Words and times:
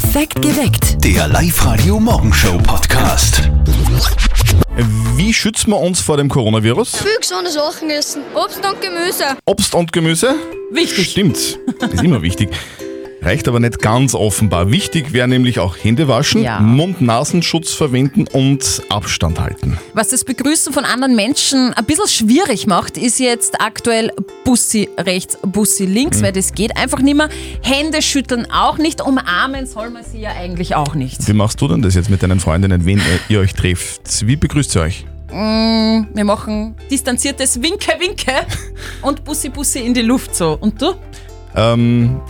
Perfekt 0.00 0.40
geweckt. 0.40 1.04
Der 1.04 1.26
Live-Radio-Morgenshow-Podcast. 1.26 3.50
Wie 5.16 5.34
schützen 5.34 5.72
wir 5.72 5.80
uns 5.80 6.00
vor 6.00 6.16
dem 6.16 6.28
Coronavirus? 6.28 6.98
Viel 6.98 7.18
gesunde 7.20 7.50
Sachen 7.50 7.90
essen. 7.90 8.22
Obst 8.32 8.64
und 8.64 8.80
Gemüse. 8.80 9.24
Obst 9.44 9.74
und 9.74 9.92
Gemüse? 9.92 10.36
Wichtig. 10.70 11.10
Stimmt, 11.10 11.36
ist 11.36 11.58
immer 12.04 12.22
wichtig. 12.22 12.50
Reicht 13.28 13.46
aber 13.46 13.60
nicht 13.60 13.82
ganz 13.82 14.14
offenbar. 14.14 14.70
Wichtig 14.70 15.12
wäre 15.12 15.28
nämlich 15.28 15.58
auch 15.58 15.76
Hände 15.76 16.08
waschen, 16.08 16.42
Ja. 16.42 16.60
Mund-Nasenschutz 16.60 17.74
verwenden 17.74 18.26
und 18.26 18.80
Abstand 18.88 19.38
halten. 19.38 19.76
Was 19.92 20.08
das 20.08 20.24
Begrüßen 20.24 20.72
von 20.72 20.86
anderen 20.86 21.14
Menschen 21.14 21.74
ein 21.74 21.84
bisschen 21.84 22.08
schwierig 22.08 22.66
macht, 22.66 22.96
ist 22.96 23.20
jetzt 23.20 23.60
aktuell 23.60 24.12
Bussi 24.46 24.88
rechts, 24.96 25.36
Bussi 25.42 25.84
links, 25.84 26.22
weil 26.22 26.32
das 26.32 26.54
geht 26.54 26.78
einfach 26.78 27.00
nicht 27.00 27.18
mehr. 27.18 27.28
Hände 27.60 28.00
schütteln 28.00 28.50
auch 28.50 28.78
nicht, 28.78 29.02
umarmen 29.02 29.66
soll 29.66 29.90
man 29.90 30.04
sie 30.04 30.20
ja 30.20 30.30
eigentlich 30.30 30.74
auch 30.74 30.94
nicht. 30.94 31.28
Wie 31.28 31.34
machst 31.34 31.60
du 31.60 31.68
denn 31.68 31.82
das 31.82 31.96
jetzt 31.96 32.08
mit 32.08 32.22
deinen 32.22 32.40
Freundinnen, 32.40 32.86
wenn 32.86 33.02
ihr 33.28 33.40
euch 33.40 33.52
trefft? 33.52 34.26
Wie 34.26 34.36
begrüßt 34.36 34.74
ihr 34.76 34.80
euch? 34.80 35.04
Wir 35.30 36.24
machen 36.24 36.76
distanziertes 36.90 37.60
Winke, 37.60 37.92
Winke 38.00 38.32
und 39.02 39.22
Bussi, 39.22 39.50
Bussi 39.50 39.80
in 39.80 39.92
die 39.92 40.00
Luft 40.00 40.34
so. 40.34 40.56
Und 40.58 40.80
du? 40.80 40.94
Ähm, 41.54 42.20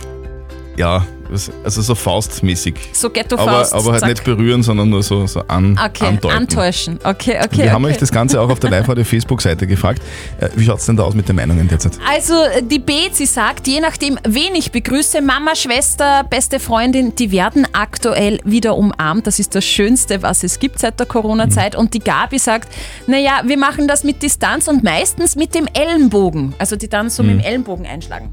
ja, 0.79 1.05
also 1.29 1.81
so 1.81 1.93
faustmäßig. 1.93 2.75
So 2.93 3.09
Ghetto 3.09 3.37
Aber, 3.37 3.67
aber 3.71 3.91
halt 3.91 3.99
zack. 3.99 4.09
nicht 4.09 4.23
berühren, 4.23 4.63
sondern 4.63 4.89
nur 4.89 5.03
so, 5.03 5.27
so 5.27 5.41
an, 5.41 5.77
Okay, 5.77 6.05
andeuten. 6.05 6.37
antäuschen. 6.37 6.99
Okay, 7.03 7.37
okay. 7.43 7.63
Wir 7.63 7.73
haben 7.73 7.83
okay. 7.83 7.93
euch 7.93 7.99
das 7.99 8.11
Ganze 8.11 8.39
auch 8.41 8.49
auf 8.49 8.59
der 8.59 8.69
Live-Radio-Facebook-Seite 8.71 9.67
gefragt. 9.67 10.01
Äh, 10.39 10.49
Wie 10.55 10.65
schaut 10.65 10.79
es 10.79 10.85
denn 10.85 10.95
da 10.95 11.03
aus 11.03 11.13
mit 11.13 11.27
den 11.27 11.35
Meinungen 11.35 11.67
derzeit? 11.67 11.99
Also 12.09 12.33
die 12.63 12.79
Bezi 12.79 13.25
sagt, 13.25 13.67
je 13.67 13.81
nachdem, 13.81 14.17
wen 14.27 14.55
ich 14.55 14.71
begrüße, 14.71 15.21
Mama, 15.21 15.53
Schwester, 15.53 16.23
beste 16.23 16.59
Freundin, 16.59 17.13
die 17.13 17.31
werden 17.31 17.67
aktuell 17.73 18.39
wieder 18.45 18.75
umarmt. 18.77 19.27
Das 19.27 19.37
ist 19.37 19.53
das 19.53 19.65
Schönste, 19.65 20.23
was 20.23 20.43
es 20.43 20.59
gibt 20.59 20.79
seit 20.79 20.97
der 20.99 21.07
Corona-Zeit. 21.07 21.75
Und 21.75 21.93
die 21.93 21.99
Gabi 21.99 22.39
sagt, 22.39 22.73
naja, 23.05 23.41
wir 23.45 23.57
machen 23.57 23.87
das 23.87 24.05
mit 24.05 24.23
Distanz 24.23 24.69
und 24.69 24.83
meistens 24.83 25.35
mit 25.35 25.53
dem 25.53 25.67
Ellenbogen. 25.73 26.55
Also 26.57 26.77
die 26.77 26.87
dann 26.87 27.09
so 27.09 27.21
mit 27.21 27.33
dem 27.33 27.39
Ellenbogen 27.41 27.85
einschlagen. 27.85 28.31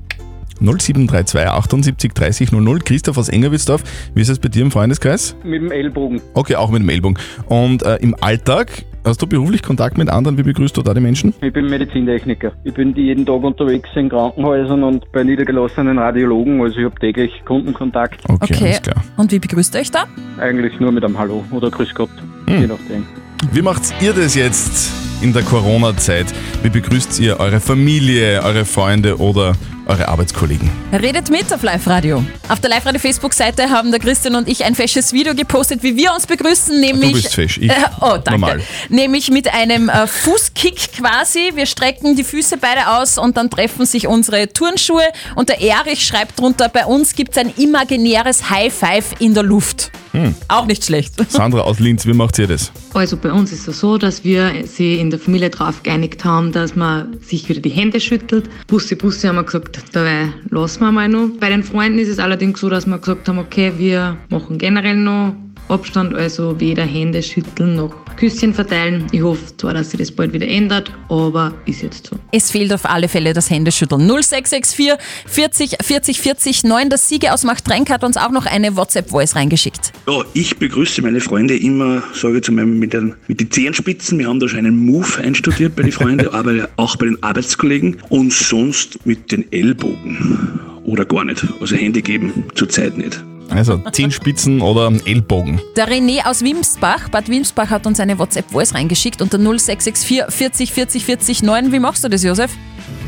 0732 0.61 1.41
78 1.49 2.13
30 2.15 2.53
00. 2.53 2.79
Christoph 2.81 3.19
aus 3.19 3.29
Engerwitzdorf. 3.29 3.83
Wie 4.15 4.21
ist 4.23 4.29
es 4.29 4.39
bei 4.39 4.49
dir 4.49 4.63
im 4.63 4.71
Freundeskreis? 4.71 5.37
Mit 5.45 5.63
dem 5.63 5.71
Ellbogen. 5.73 6.21
Okay, 6.35 6.57
auch 6.57 6.71
mit 6.71 6.83
dem 6.83 6.89
Ellbogen. 6.89 7.19
Und 7.47 7.83
äh, 7.83 7.97
im 7.97 8.15
Alltag, 8.21 8.85
hast 9.05 9.21
du 9.23 9.27
beruflich 9.27 9.63
Kontakt 9.63 9.99
mit 9.99 10.09
anderen? 10.09 10.39
Wie 10.39 10.43
begrüßt 10.43 10.77
du 10.77 10.83
da 10.83 10.95
die 10.95 11.01
Menschen? 11.01 11.35
Ich 11.41 11.53
bin 11.53 11.67
Medizintechniker. 11.67 12.53
Ich 12.65 12.75
bin 12.75 12.95
jeden 12.97 13.25
Tag 13.27 13.43
unterwegs 13.43 13.89
in 13.95 14.09
Krankenhäusern 14.09 14.83
und 14.83 15.11
bei 15.13 15.23
niedergelassenen 15.25 15.99
Radiologen. 15.99 16.61
Also 16.63 16.79
ich 16.79 16.85
habe 16.85 16.99
täglich 17.01 17.31
Kundenkontakt. 17.45 18.21
Okay, 18.29 18.55
Okay. 18.55 18.65
alles 18.65 18.83
klar. 18.83 19.05
Und 19.17 19.33
wie 19.33 19.39
begrüßt 19.39 19.75
ihr 19.75 19.81
euch 19.81 19.91
da? 19.91 20.05
Eigentlich 20.41 20.79
nur 20.81 20.93
mit 20.93 21.05
einem 21.05 21.19
Hallo 21.19 21.45
oder 21.51 21.71
Grüß 21.71 21.95
Gott. 21.95 22.11
Hm. 22.47 22.61
Je 22.61 22.67
nachdem. 22.67 23.07
Wie 23.53 23.63
macht 23.63 23.83
ihr 24.01 24.13
das 24.13 24.35
jetzt 24.35 24.93
in 25.27 25.33
der 25.33 25.43
Corona-Zeit? 25.43 26.27
Wie 26.63 26.69
begrüßt 26.69 27.19
ihr 27.19 27.41
eure 27.41 27.59
Familie, 27.59 28.45
eure 28.45 28.65
Freunde 28.65 29.19
oder 29.19 29.57
eure 29.87 30.07
Arbeitskollegen? 30.07 30.71
Redet 30.93 31.31
mit 31.31 31.53
auf 31.53 31.65
Live-Radio. 31.65 32.23
Auf 32.49 32.61
der 32.61 32.71
Live-Radio-Facebook-Seite 32.71 33.69
haben 33.71 33.91
der 33.91 33.99
Christian 33.99 34.37
und 34.37 34.49
ich 34.49 34.65
ein 34.65 34.77
fesches 34.77 35.13
Video 35.13 35.35
gepostet, 35.35 35.83
wie 35.83 35.97
wir 35.97 36.13
uns 36.15 36.29
begrüßen, 36.29 36.79
nämlich... 36.81 37.13
bist 37.13 37.35
fesch, 37.35 37.59
ich 37.59 37.69
Äh, 37.69 37.75
oh, 38.01 38.19
danke. 38.23 38.31
normal. 38.31 38.61
Nämlich 38.89 39.33
mit 39.33 39.53
einem 39.53 39.89
äh, 39.89 40.07
Fußkick 40.07 40.93
quasi. 40.93 41.51
Wir 41.57 41.67
strecken 41.67 42.15
die 42.15 42.23
Füße 42.23 42.57
beide 42.59 42.97
aus 42.97 43.19
und 43.19 43.37
dann 43.37 43.51
treffen 43.51 43.85
sich 43.85 44.07
unsere 44.07 44.53
Turnschuhe. 44.53 45.09
Und 45.35 45.49
der 45.49 45.61
Erich 45.61 46.07
schreibt 46.07 46.39
drunter, 46.39 46.69
bei 46.69 46.87
uns 46.87 47.17
gibt 47.17 47.33
es 47.33 47.39
ein 47.39 47.53
imaginäres 47.57 48.49
High-Five 48.49 49.17
in 49.19 49.35
der 49.35 49.43
Luft. 49.43 49.91
Hm. 50.17 50.35
Auch 50.49 50.65
nicht 50.65 50.85
schlecht. 50.85 51.15
Sandra 51.31 51.61
aus 51.61 51.79
Linz, 51.79 52.07
wie 52.07 52.15
macht 52.15 52.39
ihr 52.39 52.47
das? 52.47 52.73
Also 52.95 53.19
bei 53.19 53.31
uns 53.31 53.53
ist 53.53 53.69
es 53.69 53.81
so, 53.81 53.99
dass 53.99 54.25
wir 54.25 54.67
sie 54.67 54.95
in 54.95 55.11
der 55.11 55.19
Familie 55.19 55.51
darauf 55.51 55.83
geeinigt 55.83 56.25
haben, 56.25 56.53
dass 56.53 56.75
man 56.75 57.21
sich 57.21 57.49
wieder 57.49 57.61
die 57.61 57.69
Hände 57.69 58.01
schüttelt. 58.01 58.49
Bussi 58.67 58.95
Bussi 58.95 59.27
haben 59.27 59.37
wir 59.37 59.45
gesagt, 59.45 59.79
dabei 59.93 60.29
lassen 60.49 60.81
wir 60.81 60.93
mal 60.93 61.09
noch. 61.09 61.29
Bei 61.39 61.51
den 61.51 61.63
Freunden 61.63 61.99
ist 61.99 62.09
es 62.09 62.19
allerdings 62.19 62.61
so, 62.61 62.71
dass 62.71 62.87
wir 62.87 62.99
gesagt 62.99 63.29
haben, 63.29 63.39
okay, 63.39 63.75
wir 63.77 64.17
machen 64.31 64.57
generell 64.57 64.97
noch 64.97 65.35
Abstand, 65.69 66.15
also 66.15 66.59
weder 66.61 66.85
Hände 66.85 67.23
schütteln 67.23 67.77
noch 67.77 67.95
Küsschen 68.17 68.55
verteilen. 68.55 69.07
Ich 69.13 69.23
hoffe 69.23 69.57
zwar, 69.57 69.75
dass 69.75 69.91
sich 69.91 70.01
das 70.01 70.11
bald 70.11 70.33
wieder 70.33 70.49
ändert, 70.49 70.91
aber 71.09 71.53
ist 71.67 71.83
jetzt 71.83 72.07
so. 72.07 72.17
Es 72.33 72.51
fehlt 72.51 72.73
auf 72.73 72.85
alle 72.87 73.09
Fälle 73.09 73.33
das 73.33 73.51
Händeschütteln. 73.51 74.01
0664 74.01 74.97
40 75.27 75.77
40 75.83 76.21
40 76.21 76.65
9. 76.65 76.91
Das 76.91 77.09
Siege 77.09 77.33
aus 77.33 77.45
Machtrenk 77.45 77.91
hat 77.91 78.05
uns 78.05 78.17
auch 78.17 78.31
noch 78.31 78.47
eine 78.47 78.77
WhatsApp-Voice 78.77 79.37
reingeschickt. 79.37 79.93
Ja, 80.09 80.23
ich 80.33 80.57
begrüße 80.57 81.03
meine 81.03 81.21
Freunde 81.21 81.57
immer, 81.57 82.03
sage 82.15 82.39
ich 82.39 82.45
zu 82.45 82.53
meinem, 82.53 82.79
mit 82.79 82.93
den, 82.93 83.15
mit 83.29 83.41
den 83.41 83.51
Zehenspitzen. 83.51 84.19
Wir 84.19 84.29
haben 84.29 84.41
da 84.41 84.49
schon 84.49 84.61
einen 84.61 84.85
Move 84.85 85.19
einstudiert 85.23 85.77
bei 85.77 85.83
den 85.83 85.93
Freunden, 85.93 86.29
aber 86.33 86.69
auch 86.77 86.97
bei 86.97 87.07
den 87.07 87.23
Arbeitskollegen 87.23 87.99
und 88.09 88.33
sonst 88.33 89.05
mit 89.05 89.31
den 89.33 89.51
Ellbogen. 89.53 90.61
Oder 90.85 91.05
gar 91.05 91.25
nicht. 91.25 91.45
Also 91.61 91.77
Hände 91.77 92.01
geben 92.01 92.45
zurzeit 92.55 92.97
nicht. 92.97 93.23
Also 93.51 93.79
Zehenspitzen 93.93 94.61
oder 94.61 94.93
Ellbogen. 95.05 95.61
Der 95.77 95.89
René 95.89 96.25
aus 96.25 96.43
Wimsbach, 96.43 97.09
Bad 97.09 97.29
Wimsbach, 97.29 97.71
hat 97.71 97.87
uns 97.87 98.01
eine 98.01 98.19
WhatsApp-Voice 98.19 98.75
reingeschickt 98.75 99.23
unter 99.23 99.39
0664 99.39 100.25
40 100.29 100.73
40 100.73 101.05
40 101.05 101.43
9. 101.43 101.73
Wie 101.73 101.79
machst 101.79 102.05
du 102.05 102.09
das, 102.09 102.23
Josef? 102.23 102.51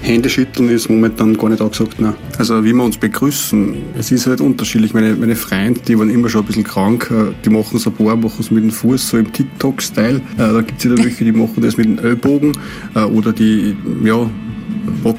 Hände 0.00 0.30
schütteln 0.30 0.68
ist 0.70 0.88
momentan 0.88 1.36
gar 1.36 1.48
nicht 1.48 1.60
angesagt. 1.60 2.00
Nein. 2.00 2.14
Also 2.38 2.62
wie 2.64 2.72
wir 2.72 2.84
uns 2.84 2.96
begrüßen, 2.96 3.76
es 3.98 4.12
ist 4.12 4.26
halt 4.26 4.40
unterschiedlich. 4.40 4.94
Meine, 4.94 5.14
meine 5.14 5.34
Freunde, 5.34 5.80
die 5.80 5.98
waren 5.98 6.08
immer 6.08 6.28
schon 6.28 6.42
ein 6.42 6.46
bisschen 6.46 6.64
krank, 6.64 7.10
äh, 7.10 7.32
die 7.44 7.50
machen 7.50 7.76
es 7.76 7.86
ein 7.86 7.92
paar, 7.92 8.16
machen 8.16 8.36
es 8.38 8.50
mit 8.50 8.62
dem 8.62 8.70
Fuß, 8.70 9.08
so 9.08 9.18
im 9.18 9.32
TikTok-Style. 9.32 10.16
Äh, 10.16 10.36
Da 10.36 10.60
gibt 10.60 10.78
es 10.78 10.84
ja 10.84 11.04
welche, 11.04 11.24
die 11.24 11.32
machen 11.32 11.62
das 11.62 11.76
mit 11.76 11.86
dem 11.86 11.98
Ellbogen 11.98 12.52
äh, 12.94 13.00
oder 13.00 13.32
die, 13.32 13.76
ja, 14.04 14.30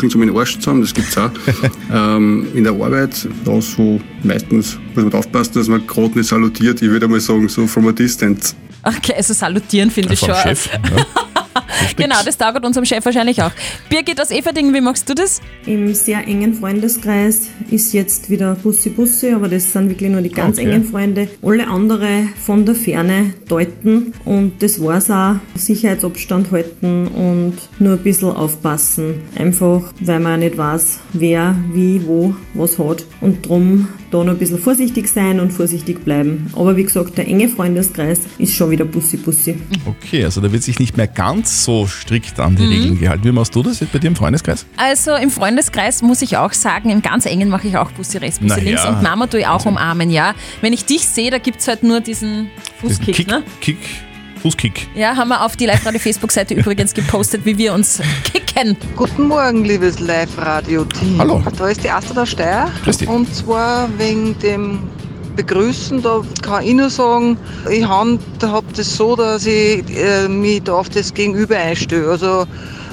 so 0.10 0.18
mit 0.18 0.30
dem 0.30 0.38
Arsch 0.38 0.56
zusammen, 0.56 0.82
das 0.82 0.94
gibt's 0.94 1.18
auch. 1.18 1.32
ähm, 1.94 2.48
in 2.54 2.64
der 2.64 2.74
Arbeit, 2.74 3.28
da 3.46 3.62
so 3.62 4.00
meistens 4.24 4.78
muss 4.96 5.04
man 5.06 5.14
aufpassen, 5.14 5.54
dass 5.56 5.68
man 5.68 5.86
gerade 5.86 6.18
nicht 6.18 6.28
salutiert. 6.28 6.82
Ich 6.82 6.90
würde 6.90 7.08
mal 7.08 7.20
sagen, 7.20 7.48
so 7.50 7.68
from 7.68 7.88
a 7.88 7.92
distance. 7.92 8.56
Okay, 8.84 9.14
also 9.16 9.34
salutieren 9.34 9.92
finde 9.92 10.14
ich 10.14 10.20
schon. 10.20 10.34
Chef. 10.36 10.70
Ja. 10.74 11.06
Genau, 11.96 12.16
das 12.26 12.38
taugt 12.38 12.66
unserem 12.66 12.86
Chef 12.86 13.04
wahrscheinlich 13.06 13.42
auch. 13.42 13.52
Birgit 13.90 14.20
aus 14.22 14.32
Everding, 14.32 14.74
wie 14.74 14.82
machst 14.82 15.10
du 15.10 15.14
das? 15.16 15.42
Im 15.66 15.94
sehr 15.94 16.26
engen 16.28 16.54
Freundeskreis 16.54 17.50
ist 17.70 17.94
jetzt 17.94 18.30
wieder 18.30 18.56
Bussi 18.56 18.90
Bussi, 18.90 19.32
aber 19.32 19.48
das 19.48 19.72
sind 19.72 19.90
wirklich 19.90 20.10
nur 20.10 20.22
die 20.22 20.30
ganz 20.30 20.58
Okay. 20.58 20.68
engen 20.70 20.84
Freunde. 20.86 21.28
Alle 21.42 21.68
andere 21.68 22.28
von 22.46 22.66
der 22.66 22.76
Ferne 22.76 23.34
deuten 23.48 24.14
und 24.26 24.62
das 24.62 24.82
war's 24.84 25.10
auch. 25.10 25.36
Sicherheitsabstand 25.56 26.52
halten 26.52 27.08
und 27.08 27.54
nur 27.80 27.94
ein 27.94 28.00
bisschen 28.04 28.30
aufpassen. 28.32 29.22
Einfach, 29.36 29.94
weil 30.00 30.20
man 30.20 30.40
nicht 30.42 30.58
weiß, 30.58 31.00
wer, 31.14 31.56
wie, 31.74 32.02
wo, 32.06 32.36
was 32.54 32.78
hat. 32.80 33.06
Und 33.22 33.46
drum 33.48 33.88
da 34.12 34.24
noch 34.24 34.34
ein 34.34 34.38
bisschen 34.40 34.60
vorsichtig 34.60 35.08
sein 35.08 35.40
und 35.40 35.52
vorsichtig 35.52 36.04
bleiben. 36.04 36.48
Aber 36.56 36.76
wie 36.78 36.84
gesagt, 36.84 37.18
der 37.18 37.28
enge 37.28 37.48
Freundeskreis 37.50 38.22
ist 38.38 38.54
schon 38.56 38.72
wieder 38.72 38.86
Bussi 38.86 39.18
Bussi. 39.18 39.56
Okay, 39.86 40.24
also 40.24 40.42
da 40.42 40.52
wird 40.52 40.64
sich 40.64 40.80
nicht 40.80 40.98
mehr 40.98 41.08
ganz 41.08 41.64
so 41.64 41.86
strikt 41.88 42.40
an 42.40 42.56
die 42.56 42.64
Mhm. 42.64 42.70
Regeln 42.70 43.00
gehalten. 43.00 43.24
Wie 43.26 43.32
machst 43.32 43.56
du 43.56 43.64
das 43.64 43.80
jetzt 43.80 43.92
bei 43.94 44.00
dir 44.00 44.08
im 44.08 44.16
Freundeskreis? 44.16 44.66
Also 44.78 45.16
im 45.16 45.30
Freundeskreis 45.30 46.02
muss 46.02 46.22
ich 46.22 46.38
auch 46.38 46.54
sagen, 46.54 46.90
im 46.90 47.02
ganz 47.02 47.26
engen 47.26 47.50
mache 47.50 47.68
ich 47.68 47.78
auch 47.78 47.92
Bussi 47.92 48.18
rechts, 48.18 48.40
Bussi 48.40 48.54
Na 48.58 48.64
links 48.64 48.86
und 48.86 49.02
Mama 49.04 49.28
tue 49.28 49.42
ich 49.42 49.48
auch 49.48 49.66
umarmen, 49.66 50.10
ja. 50.10 50.34
Wenn 50.62 50.74
ich 50.74 50.86
dich 50.86 51.06
sehe, 51.08 51.32
da 51.32 51.38
gibt 51.38 51.60
es 51.62 51.68
halt 51.68 51.84
nur 51.84 52.00
diesen 52.02 52.50
Fußkick, 52.82 53.16
Kick, 53.16 53.28
ne? 53.28 53.44
Kick, 53.62 53.78
Fußkick. 54.42 54.88
Ja, 54.96 55.16
haben 55.16 55.30
wir 55.30 55.44
auf 55.44 55.56
die 55.56 55.66
Live-Radio-Facebook-Seite 55.66 56.54
übrigens 56.54 56.94
gepostet, 56.94 57.46
wie 57.46 57.58
wir 57.58 57.74
uns 57.74 58.02
kicken. 58.24 58.78
Guten 58.96 59.28
Morgen, 59.28 59.66
liebes 59.66 60.00
Live-Radio-Team. 60.00 61.18
Hallo. 61.20 61.44
Da 61.58 61.68
ist 61.68 61.84
die 61.84 61.90
Asta 61.90 62.14
der 62.14 62.26
Steier. 62.26 62.72
Grüß 62.84 62.98
dich. 62.98 63.10
Und 63.10 63.34
zwar 63.34 63.90
wegen 63.98 64.38
dem 64.40 64.80
Begrüßen, 65.36 66.02
da 66.02 66.22
kann 66.42 66.64
ich 66.64 66.74
nur 66.74 66.90
sagen, 66.90 67.38
ich 67.70 67.86
habe 67.86 68.20
das 68.76 68.96
so, 68.96 69.16
dass 69.16 69.46
ich 69.46 69.84
äh, 69.96 70.28
mich 70.28 70.64
da 70.64 70.74
auf 70.74 70.90
das 70.90 71.14
Gegenüber 71.14 71.58
einstelle. 71.58 72.10
Also 72.10 72.46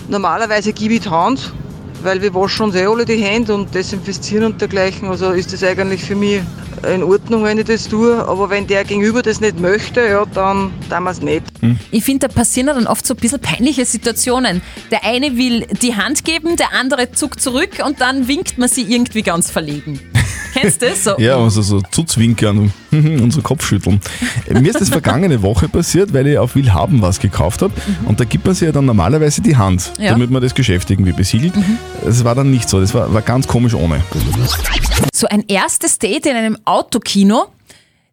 normalerweise 0.08 0.72
gebe 0.72 0.94
ich 0.94 1.00
die 1.00 1.10
Hand, 1.10 1.52
weil 2.02 2.22
wir 2.22 2.34
waschen 2.34 2.66
uns 2.66 2.74
eh 2.74 2.86
alle 2.86 3.04
die 3.04 3.16
Hände 3.16 3.54
und 3.54 3.74
desinfizieren 3.74 4.44
und 4.44 4.60
dergleichen. 4.60 5.08
Also 5.08 5.30
ist 5.30 5.52
das 5.52 5.62
eigentlich 5.62 6.04
für 6.04 6.14
mich 6.14 6.40
in 6.84 7.02
Ordnung, 7.02 7.44
wenn 7.44 7.58
ich 7.58 7.64
das 7.66 7.88
tue. 7.88 8.26
Aber 8.26 8.50
wenn 8.50 8.66
der 8.66 8.84
Gegenüber 8.84 9.22
das 9.22 9.40
nicht 9.40 9.60
möchte, 9.60 10.00
ja, 10.00 10.24
dann 10.26 10.72
tun 10.90 11.04
wir 11.04 11.10
es 11.10 11.20
nicht. 11.20 11.42
Ich 11.90 12.04
finde, 12.04 12.28
da 12.28 12.34
passieren 12.34 12.68
dann 12.68 12.86
oft 12.86 13.06
so 13.06 13.14
ein 13.14 13.18
bisschen 13.18 13.40
peinliche 13.40 13.84
Situationen. 13.84 14.62
Der 14.90 15.04
eine 15.04 15.36
will 15.36 15.66
die 15.82 15.94
Hand 15.94 16.24
geben, 16.24 16.56
der 16.56 16.72
andere 16.72 17.12
zuckt 17.12 17.40
zurück 17.40 17.82
und 17.84 18.00
dann 18.00 18.28
winkt 18.28 18.58
man 18.58 18.68
sie 18.68 18.82
irgendwie 18.82 19.22
ganz 19.22 19.50
verlegen. 19.50 20.00
Kennst 20.60 20.82
du 20.82 20.86
das? 20.88 21.04
So, 21.04 21.14
Ja, 21.18 21.36
also 21.38 21.62
so 21.62 21.80
zuzwinkern 21.90 22.72
und 22.90 23.30
so 23.32 23.42
Kopfschütteln. 23.42 24.00
Mir 24.48 24.70
ist 24.70 24.80
das 24.80 24.88
vergangene 24.88 25.42
Woche 25.42 25.68
passiert, 25.68 26.12
weil 26.12 26.26
ich 26.26 26.38
auf 26.38 26.54
Willhaben 26.54 27.02
was 27.02 27.20
gekauft 27.20 27.62
habe. 27.62 27.72
Und 28.06 28.20
da 28.20 28.24
gibt 28.24 28.44
man 28.46 28.54
sich 28.54 28.66
ja 28.66 28.72
dann 28.72 28.86
normalerweise 28.86 29.40
die 29.42 29.56
Hand, 29.56 29.92
Ja. 29.98 30.10
damit 30.12 30.30
man 30.30 30.42
das 30.42 30.54
Geschäft 30.54 30.90
irgendwie 30.90 31.12
besiegelt. 31.12 31.54
Das 32.04 32.24
war 32.24 32.34
dann 32.34 32.50
nicht 32.50 32.68
so. 32.68 32.80
Das 32.80 32.94
war, 32.94 33.12
war 33.12 33.22
ganz 33.22 33.46
komisch 33.46 33.74
ohne. 33.74 34.02
so 35.14 35.26
ein 35.28 35.44
erstes 35.48 35.98
Date 35.98 36.26
in 36.26 36.36
einem 36.36 36.58
Autokino. 36.64 37.46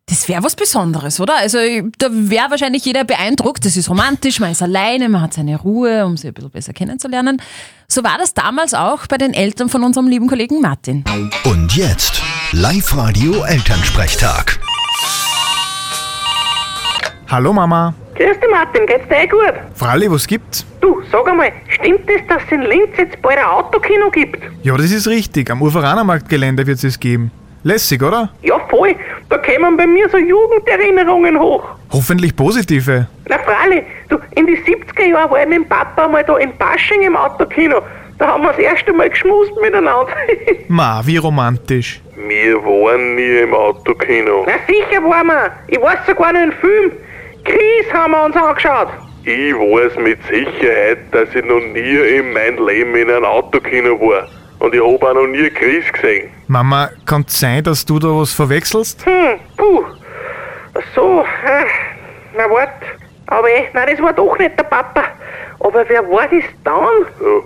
Das 0.08 0.28
wäre 0.28 0.44
was 0.44 0.58
Besonderes, 0.58 1.22
oder? 1.22 1.38
Also 1.38 1.58
da 1.98 2.08
wäre 2.12 2.50
wahrscheinlich 2.52 2.84
jeder 2.84 3.06
beeindruckt. 3.06 3.64
Das 3.66 3.78
ist 3.78 3.90
romantisch, 3.90 4.42
man 4.42 4.52
ist 4.52 4.62
alleine, 4.62 5.08
man 5.08 5.22
hat 5.22 5.34
seine 5.34 5.56
Ruhe, 5.58 6.06
um 6.06 6.18
sie 6.18 6.28
ein 6.28 6.34
bisschen 6.34 6.52
besser 6.52 6.74
kennenzulernen. 6.74 7.42
So 7.88 8.04
war 8.04 8.18
das 8.18 8.34
damals 8.34 8.74
auch 8.74 9.08
bei 9.08 9.18
den 9.18 9.34
Eltern 9.34 9.70
von 9.70 9.82
unserem 9.82 10.08
lieben 10.10 10.28
Kollegen 10.28 10.60
Martin. 10.60 11.06
Und 11.46 11.74
jetzt 11.78 12.22
Live-Radio 12.56 13.44
Elternsprechtag. 13.46 14.60
Hallo 17.28 17.52
Mama. 17.52 17.96
Grüß 18.14 18.40
dich 18.40 18.52
Martin, 18.52 18.86
geht's 18.86 19.08
dir 19.08 19.24
eh 19.24 19.28
gut? 19.28 19.54
Fralli, 19.74 20.12
was 20.12 20.28
gibt's? 20.28 20.64
Du, 20.80 21.02
sag 21.12 21.28
einmal, 21.28 21.52
stimmt 21.68 22.08
es, 22.08 22.22
dass 22.28 22.44
es 22.44 22.52
in 22.52 22.62
Linz 22.62 22.90
jetzt 22.96 23.20
bald 23.24 23.40
ein 23.40 23.46
Autokino 23.46 24.12
gibt? 24.12 24.38
Ja, 24.62 24.78
das 24.78 24.92
ist 24.92 25.08
richtig. 25.08 25.50
Am 25.50 25.64
Uferanermarktgelände 25.64 26.68
wird 26.68 26.84
es 26.84 27.00
geben. 27.00 27.32
Lässig, 27.64 28.04
oder? 28.04 28.30
Ja, 28.44 28.60
voll. 28.70 28.96
Da 29.30 29.40
kämen 29.40 29.76
bei 29.76 29.88
mir 29.88 30.08
so 30.10 30.20
Jugenderinnerungen 30.20 31.40
hoch. 31.40 31.64
Hoffentlich 31.92 32.36
positive. 32.36 33.08
Na 33.30 33.40
freilich, 33.40 33.84
du, 34.10 34.20
in 34.36 34.46
die 34.46 34.58
70er 34.58 35.06
Jahren 35.06 35.32
war 35.32 35.42
ich 35.42 35.48
mit 35.50 35.58
dem 35.58 35.68
Papa 35.68 36.08
mal 36.08 36.24
da 36.24 36.38
in 36.38 36.56
Basching 36.58 37.02
im 37.02 37.16
Autokino. 37.16 37.82
Da 38.24 38.30
haben 38.30 38.44
wir 38.44 38.52
das 38.52 38.60
erste 38.60 38.94
Mal 38.94 39.10
geschmust 39.10 39.52
miteinander. 39.62 40.08
Ma, 40.70 41.02
wie 41.04 41.18
romantisch. 41.18 42.00
Wir 42.16 42.56
waren 42.64 43.16
nie 43.16 43.40
im 43.40 43.54
Autokino. 43.54 44.46
Na 44.48 44.54
sicher 44.66 45.04
waren 45.04 45.28
wir. 45.28 45.52
Ich 45.68 45.82
weiß 45.82 46.06
sogar 46.08 46.32
noch 46.32 46.40
einen 46.40 46.54
Film. 46.54 46.94
Chris 47.44 47.94
haben 47.94 48.12
wir 48.12 48.24
uns 48.24 48.38
angeschaut. 48.38 48.88
Ich 49.26 49.54
weiß 49.54 49.98
mit 49.98 50.20
Sicherheit, 50.24 51.00
dass 51.12 51.36
ich 51.36 51.44
noch 51.44 51.60
nie 51.60 51.98
in 52.18 52.32
meinem 52.32 52.66
Leben 52.66 52.96
in 52.96 53.12
einem 53.12 53.26
Autokino 53.26 54.00
war. 54.00 54.30
Und 54.60 54.74
ich 54.74 54.80
habe 54.80 55.06
auch 55.06 55.14
noch 55.16 55.28
nie 55.28 55.50
Chris 55.50 55.92
gesehen. 55.92 56.30
Mama, 56.48 56.92
kann 57.06 57.26
sein, 57.28 57.62
dass 57.66 57.84
du 57.84 58.00
da 58.00 58.08
was 58.08 58.32
verwechselst? 58.32 59.06
Hm, 59.06 59.38
puh. 59.58 59.84
Ach 60.76 60.82
So, 60.96 61.26
äh, 61.46 61.66
na 62.38 62.50
wart. 62.50 62.70
Aber 63.28 63.50
eh, 63.50 63.66
nein, 63.74 63.88
das 63.92 64.02
war 64.02 64.14
doch 64.14 64.38
nicht 64.38 64.58
der 64.58 64.64
Papa. 64.64 65.04
Aber 65.60 65.86
wer 65.88 66.02
war 66.10 66.28
das 66.28 66.44
dann? 66.64 66.84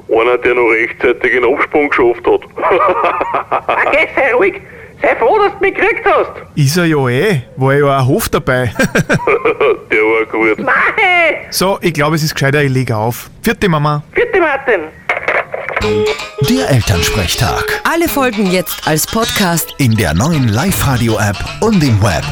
Ja, 0.09 0.21
einer, 0.21 0.37
der 0.37 0.55
noch 0.55 0.69
rechtzeitig 0.69 1.31
den 1.31 1.45
Absprung 1.45 1.89
geschafft 1.89 2.25
hat. 2.25 2.41
Okay, 3.87 4.07
sei 4.15 4.33
ruhig. 4.33 4.61
Sei 5.01 5.15
froh, 5.15 5.37
dass 5.37 5.53
du 5.53 5.59
mich 5.65 5.75
gekriegt 5.75 6.05
hast. 6.05 6.31
Ist 6.55 6.77
er 6.77 6.85
ja 6.85 7.07
eh. 7.07 7.41
War 7.55 7.73
ja 7.75 7.99
auch 7.99 8.07
Hof 8.07 8.29
dabei. 8.29 8.71
der 9.91 9.99
war 9.99 10.25
gut. 10.25 10.59
Mei! 10.59 10.73
so, 11.51 11.77
ich 11.81 11.93
glaube, 11.93 12.15
es 12.15 12.23
ist 12.23 12.33
gescheiter, 12.33 12.63
ich 12.63 12.71
lege 12.71 12.95
auf. 12.95 13.29
Vierte 13.43 13.69
Mama. 13.69 14.01
Vierte 14.13 14.39
Martin. 14.39 14.81
Der 16.49 16.69
Elternsprechtag. 16.69 17.81
Alle 17.83 18.07
Folgen 18.09 18.47
jetzt 18.47 18.87
als 18.87 19.05
Podcast. 19.05 19.75
In 19.77 19.95
der 19.95 20.13
neuen 20.15 20.47
Live-Radio-App 20.47 21.37
und 21.61 21.83
im 21.83 22.01
Web. 22.01 22.23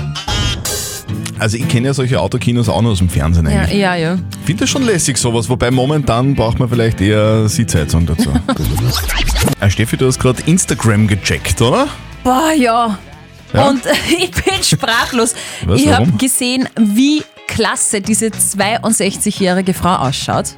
Also 1.37 1.57
ich 1.57 1.67
kenne 1.67 1.87
ja 1.87 1.93
solche 1.93 2.19
Autokinos 2.19 2.69
auch 2.69 2.81
noch 2.81 2.91
aus 2.91 2.99
dem 2.99 3.09
Fernsehen 3.09 3.45
Ja, 3.49 3.61
eigentlich. 3.61 3.79
ja, 3.79 3.95
ja. 3.95 4.17
Ich 4.39 4.45
finde 4.45 4.61
das 4.61 4.69
schon 4.69 4.83
lässig 4.83 5.17
sowas, 5.17 5.49
wobei 5.49 5.69
momentan 5.71 6.33
braucht 6.35 6.59
man 6.59 6.69
vielleicht 6.69 7.01
eher 7.01 7.47
Sitzheizung 7.49 8.05
dazu. 8.05 8.29
äh, 9.59 9.69
Steffi, 9.69 9.97
du 9.97 10.07
hast 10.07 10.19
gerade 10.19 10.41
Instagram 10.45 11.07
gecheckt, 11.07 11.61
oder? 11.61 11.87
Boah, 12.23 12.51
ja. 12.57 12.97
Ja? 13.53 13.69
Und 13.69 13.81
ich 14.19 14.31
bin 14.31 14.63
sprachlos. 14.63 15.35
Was, 15.65 15.81
ich 15.81 15.87
habe 15.91 16.05
warum? 16.05 16.17
gesehen, 16.17 16.69
wie 16.79 17.23
klasse 17.47 18.01
diese 18.01 18.27
62-jährige 18.27 19.73
Frau 19.73 19.95
ausschaut. 19.95 20.55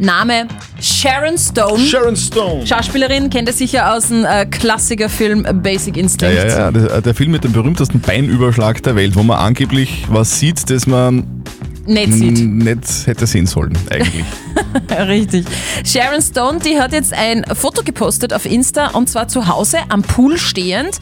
Name 0.00 0.48
Sharon 0.80 1.36
Stone. 1.38 1.78
Sharon 1.84 2.16
Stone. 2.16 2.66
Schauspielerin 2.66 3.30
kennt 3.30 3.48
ihr 3.48 3.52
sicher 3.54 3.94
aus 3.94 4.08
dem 4.08 4.24
äh, 4.24 4.46
Klassikerfilm 4.46 5.46
Basic 5.62 5.96
Ja, 5.96 6.02
Instinct. 6.02 6.34
ja, 6.36 6.46
ja. 6.48 6.70
Der, 6.70 7.00
der 7.02 7.14
Film 7.14 7.32
mit 7.32 7.44
dem 7.44 7.52
berühmtesten 7.52 8.00
Beinüberschlag 8.00 8.82
der 8.82 8.96
Welt, 8.96 9.14
wo 9.16 9.22
man 9.22 9.38
angeblich 9.38 10.04
was 10.08 10.38
sieht, 10.38 10.70
das 10.70 10.86
man 10.86 11.42
Nicht 11.86 12.12
sieht. 12.14 12.40
nicht 12.40 13.06
hätte 13.06 13.26
sehen 13.26 13.46
sollen, 13.46 13.76
eigentlich. 13.90 14.24
Richtig. 14.90 15.46
Sharon 15.84 16.22
Stone, 16.22 16.58
die 16.60 16.78
hat 16.80 16.92
jetzt 16.92 17.12
ein 17.12 17.44
Foto 17.54 17.82
gepostet 17.82 18.32
auf 18.32 18.46
Insta 18.46 18.88
und 18.88 19.08
zwar 19.08 19.28
zu 19.28 19.46
Hause 19.48 19.78
am 19.88 20.02
Pool 20.02 20.38
stehend. 20.38 20.98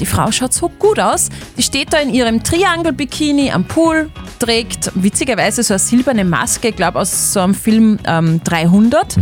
Die 0.00 0.06
Frau 0.06 0.30
schaut 0.32 0.52
so 0.54 0.70
gut 0.78 0.98
aus. 0.98 1.28
Die 1.58 1.62
steht 1.62 1.92
da 1.92 1.98
in 1.98 2.12
ihrem 2.14 2.42
Triangle-Bikini 2.42 3.50
am 3.50 3.64
Pool, 3.64 4.08
trägt 4.42 4.90
witzigerweise 4.96 5.62
so 5.62 5.74
eine 5.74 5.78
silberne 5.78 6.24
Maske, 6.24 6.68
ich 6.68 6.76
glaube 6.76 6.98
aus 6.98 7.32
so 7.32 7.40
einem 7.40 7.54
Film 7.54 7.98
ähm, 8.04 8.40
300. 8.42 9.16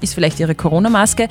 Ist 0.00 0.14
vielleicht 0.14 0.40
ihre 0.40 0.54
Corona-Maske. 0.54 1.28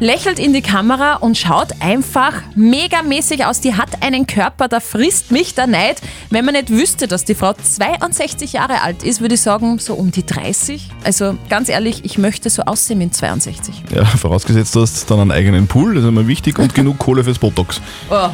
Lächelt 0.00 0.38
in 0.38 0.52
die 0.52 0.62
Kamera 0.62 1.14
und 1.14 1.36
schaut 1.36 1.68
einfach 1.80 2.32
megamäßig 2.54 3.44
aus. 3.44 3.60
Die 3.60 3.74
hat 3.74 4.02
einen 4.02 4.26
Körper, 4.26 4.68
da 4.68 4.80
frisst 4.80 5.32
mich 5.32 5.54
der 5.54 5.66
Neid. 5.66 6.00
Wenn 6.30 6.44
man 6.44 6.54
nicht 6.54 6.70
wüsste, 6.70 7.08
dass 7.08 7.24
die 7.24 7.34
Frau 7.34 7.52
62 7.52 8.54
Jahre 8.54 8.80
alt 8.80 9.02
ist, 9.02 9.20
würde 9.20 9.34
ich 9.34 9.40
sagen, 9.40 9.78
so 9.78 9.94
um 9.94 10.10
die 10.10 10.24
30. 10.24 10.88
Also 11.04 11.36
ganz 11.50 11.68
ehrlich, 11.68 12.04
ich 12.04 12.16
möchte 12.16 12.48
so 12.48 12.62
aussehen 12.62 12.98
mit 12.98 13.14
62. 13.14 13.82
Ja, 13.94 14.04
vorausgesetzt, 14.04 14.74
du 14.74 14.80
hast 14.80 15.10
dann 15.10 15.20
einen 15.20 15.32
eigenen 15.32 15.66
Pool, 15.66 15.94
das 15.94 16.04
ist 16.04 16.08
immer 16.08 16.26
wichtig, 16.26 16.58
und 16.58 16.74
genug 16.76 16.98
Kohle 16.98 17.22
fürs 17.24 17.38
Botox. 17.38 17.80
Oh. 18.08 18.28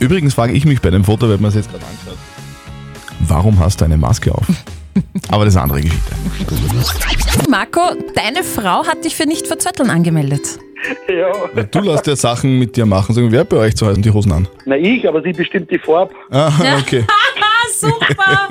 Übrigens 0.00 0.34
frage 0.34 0.52
ich 0.52 0.66
mich 0.66 0.82
bei 0.82 0.90
dem 0.90 1.04
Foto, 1.04 1.28
weil 1.28 1.38
man 1.38 1.48
es 1.48 1.54
jetzt 1.54 1.70
gerade 1.70 1.84
angeschaut 1.86 2.18
warum 3.20 3.58
hast 3.58 3.80
du 3.80 3.84
eine 3.84 3.96
Maske 3.96 4.32
auf? 4.32 4.46
Aber 5.30 5.44
das 5.44 5.54
ist 5.54 5.60
eine 5.60 5.64
andere 5.64 5.82
Geschichte. 5.82 6.14
Marco, 7.50 7.80
deine 8.14 8.42
Frau 8.42 8.86
hat 8.86 9.04
dich 9.04 9.14
für 9.14 9.26
nicht 9.26 9.46
verzötteln 9.46 9.90
angemeldet. 9.90 10.58
Ja. 11.08 11.64
Du 11.70 11.80
lässt 11.80 12.06
ja 12.06 12.16
Sachen 12.16 12.58
mit 12.58 12.76
dir 12.76 12.86
machen. 12.86 13.14
Sagen, 13.14 13.32
wer 13.32 13.40
hat 13.40 13.48
bei 13.48 13.56
euch 13.56 13.76
zu 13.76 13.86
Hause 13.86 14.00
die 14.00 14.10
Hosen 14.10 14.32
an? 14.32 14.48
Na 14.64 14.76
ich, 14.76 15.06
aber 15.08 15.22
sie 15.22 15.32
bestimmt 15.32 15.70
die 15.70 15.78
Farbe. 15.78 16.14
Ah, 16.30 16.50
okay. 16.80 17.04
Super! 17.80 18.48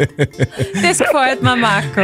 Das 0.82 1.00
gefällt 1.00 1.42
mir, 1.42 1.56
Marco. 1.56 2.02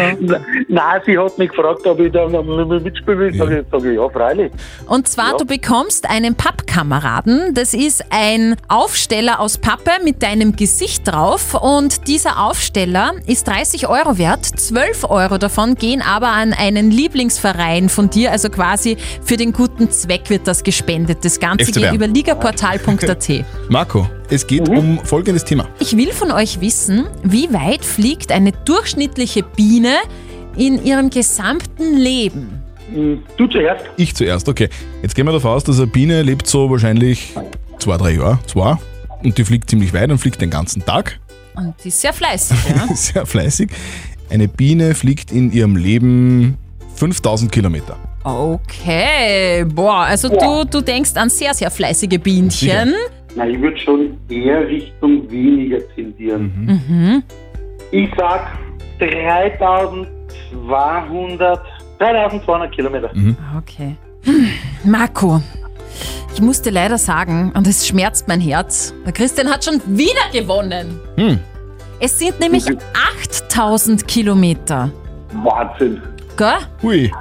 Nein, 0.68 1.02
sie 1.06 1.18
hat 1.18 1.38
mich 1.38 1.50
gefragt, 1.50 1.86
ob 1.86 2.00
ich 2.00 2.12
da 2.12 2.28
mitspielen 2.28 3.20
will. 3.20 3.34
Sag 3.36 3.52
ich, 3.52 3.66
sag 3.72 3.84
ich, 3.86 3.96
ja, 3.96 4.10
freilich. 4.10 4.52
Und 4.88 5.08
zwar, 5.08 5.32
Ja. 5.32 5.38
du 5.38 5.46
bekommst 5.46 6.10
einen 6.10 6.36
Pappkameraden. 6.36 7.54
Das 7.54 7.74
ist 7.74 8.04
ein 8.10 8.56
Aufsteller 8.68 9.40
aus 9.40 9.58
Pappe 9.58 9.92
mit 10.04 10.24
deinem 10.24 10.56
Gesicht 10.56 11.08
drauf. 11.08 11.54
Und 11.54 12.08
dieser 12.08 12.44
Aufsteller 12.44 13.14
ist 13.28 13.48
30 13.48 13.88
Euro 13.88 14.18
wert. 14.18 14.46
12 14.46 15.10
Euro 15.10 15.38
davon 15.38 15.76
gehen 15.76 16.02
aber 16.02 16.30
an 16.30 16.54
einen 16.54 16.92
Lieblingsverein 16.92 17.90
von 17.90 18.10
dir. 18.10 18.32
Also 18.32 18.50
quasi 18.50 18.98
für 19.24 19.38
den 19.38 19.54
guten 19.54 19.90
Zweck 19.92 20.30
wird 20.30 20.48
das 20.48 20.64
gespendet. 20.64 21.20
Das 21.24 21.40
Ganze 21.40 21.72
geht 21.72 21.92
über 21.94 22.08
ligaportal.at. 22.08 23.46
Marco, 23.70 24.08
es 24.32 24.48
geht 24.48 24.70
um 24.70 25.00
folgendes 25.04 25.44
Thema. 25.44 25.68
Ich 25.80 25.96
will 25.98 26.14
von 26.14 26.32
euch 26.32 26.62
wissen, 26.62 27.08
wie 27.22 27.52
weit 27.54 27.84
fliegt 27.84 28.32
eine 28.32 28.54
durchschnittliche 28.54 29.44
Biene 29.44 29.96
in 30.56 30.84
ihrem 30.84 31.10
gesamten 31.10 31.98
Leben? 31.98 32.62
Du 33.38 33.48
zuerst. 33.48 33.86
Ich 33.98 34.16
zuerst, 34.16 34.48
okay. 34.48 34.70
Jetzt 35.02 35.16
gehen 35.16 35.26
wir 35.26 35.34
davon 35.34 35.52
aus, 35.52 35.64
dass 35.66 35.78
eine 35.78 35.88
Biene 35.88 36.22
lebt 36.24 36.48
so 36.48 36.70
wahrscheinlich 36.70 37.34
zwei, 37.80 37.98
drei 37.98 38.12
Jahre, 38.12 38.40
zwei. 38.48 38.78
Und 39.22 39.38
die 39.38 39.44
fliegt 39.44 39.70
ziemlich 39.70 39.94
weit 39.94 40.10
und 40.10 40.18
fliegt 40.18 40.42
den 40.42 40.50
ganzen 40.50 40.84
Tag. 40.84 41.20
Und 41.56 41.76
die 41.84 41.90
ist 41.90 42.00
sehr 42.00 42.14
fleißig, 42.14 42.58
ja? 42.70 42.88
Sehr 42.96 43.26
fleißig. 43.26 43.70
Eine 44.30 44.48
Biene 44.48 44.96
fliegt 44.96 45.32
in 45.32 45.52
ihrem 45.52 45.76
Leben 45.76 46.58
5000 46.96 47.52
Kilometer. 47.52 47.98
Okay, 48.24 49.66
boah, 49.66 50.06
also 50.06 50.30
du, 50.30 50.64
du 50.64 50.82
denkst 50.82 51.12
an 51.16 51.30
sehr, 51.30 51.54
sehr 51.54 51.72
fleißige 51.72 52.20
Bienchen. 52.20 52.94
Na, 53.36 53.48
ich 53.48 53.62
würde 53.62 53.78
schon 53.78 54.18
eher 54.30 54.68
Richtung 54.68 55.30
weniger 55.32 55.78
tendieren. 55.96 56.52
Mhm. 56.66 57.24
Ich 57.92 58.10
sag 58.18 58.58
3200, 59.00 61.62
3200 62.00 62.72
Kilometer. 62.74 63.12
Okay. 63.58 63.96
Hm, 64.24 64.48
Marco, 64.84 65.42
ich 66.34 66.42
muss 66.42 66.62
dir 66.62 66.72
leider 66.72 66.98
sagen, 66.98 67.52
und 67.56 67.68
es 67.68 67.88
schmerzt 67.88 68.28
mein 68.28 68.42
Herz, 68.42 68.94
der 69.06 69.14
Christian 69.14 69.50
hat 69.50 69.64
schon 69.64 69.80
wieder 69.86 70.30
gewonnen. 70.32 71.00
Hm. 71.18 71.40
Es 72.00 72.18
sind 72.18 72.40
nämlich 72.40 72.66
8000 73.48 74.08
Kilometer. 74.08 74.90
Wahnsinn. 75.34 76.02
Gell? 76.38 76.58
Hui. 76.82 77.12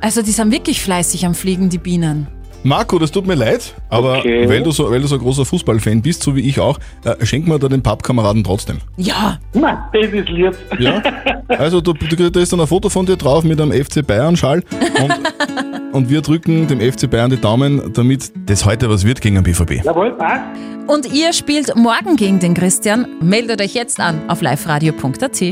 Also 0.00 0.22
die 0.22 0.30
sind 0.30 0.50
wirklich 0.50 0.82
fleißig 0.82 1.26
am 1.26 1.34
Fliegen, 1.34 1.68
die 1.68 1.78
Bienen. 1.78 2.26
Marco, 2.66 2.98
das 2.98 3.10
tut 3.12 3.26
mir 3.26 3.34
leid, 3.34 3.74
aber 3.90 4.18
Okay. 4.20 4.48
weil, 4.48 4.62
du 4.62 4.70
so, 4.72 4.90
weil 4.90 5.00
du 5.00 5.06
so 5.06 5.16
ein 5.16 5.20
großer 5.20 5.44
Fußballfan 5.44 6.00
bist, 6.00 6.22
so 6.22 6.34
wie 6.34 6.40
ich 6.40 6.58
auch, 6.60 6.78
äh, 7.04 7.24
schenk 7.26 7.46
mir 7.46 7.58
da 7.58 7.68
den 7.68 7.82
Pappkameraden 7.82 8.42
trotzdem. 8.42 8.78
Ja. 8.96 9.38
Na, 9.52 9.88
das 9.92 10.10
ist 10.10 10.28
lieb. 10.30 10.52
Ja? 10.78 11.02
Also 11.48 11.82
du, 11.82 11.92
du, 11.92 12.30
da 12.30 12.40
ist 12.40 12.52
dann 12.54 12.60
ein 12.60 12.66
Foto 12.66 12.88
von 12.88 13.04
dir 13.04 13.16
drauf 13.16 13.44
mit 13.44 13.60
einem 13.60 13.72
FC 13.72 14.04
Bayern-Schal 14.06 14.62
und, 15.02 15.12
und 15.92 16.08
wir 16.08 16.22
drücken 16.22 16.66
dem 16.66 16.80
FC 16.80 17.08
Bayern 17.10 17.30
die 17.30 17.36
Daumen, 17.36 17.92
damit 17.92 18.32
das 18.46 18.64
heute 18.64 18.88
was 18.88 19.04
wird 19.04 19.20
gegen 19.20 19.34
den 19.34 19.44
BVB. 19.44 19.84
Jawohl, 19.84 20.12
passt. 20.12 20.42
Und 20.86 21.12
ihr 21.12 21.32
spielt 21.34 21.76
morgen 21.76 22.16
gegen 22.16 22.40
den 22.40 22.54
Christian. 22.54 23.06
Meldet 23.20 23.60
euch 23.60 23.74
jetzt 23.74 24.00
an 24.00 24.20
auf 24.28 24.40
liveradio.at. 24.40 25.42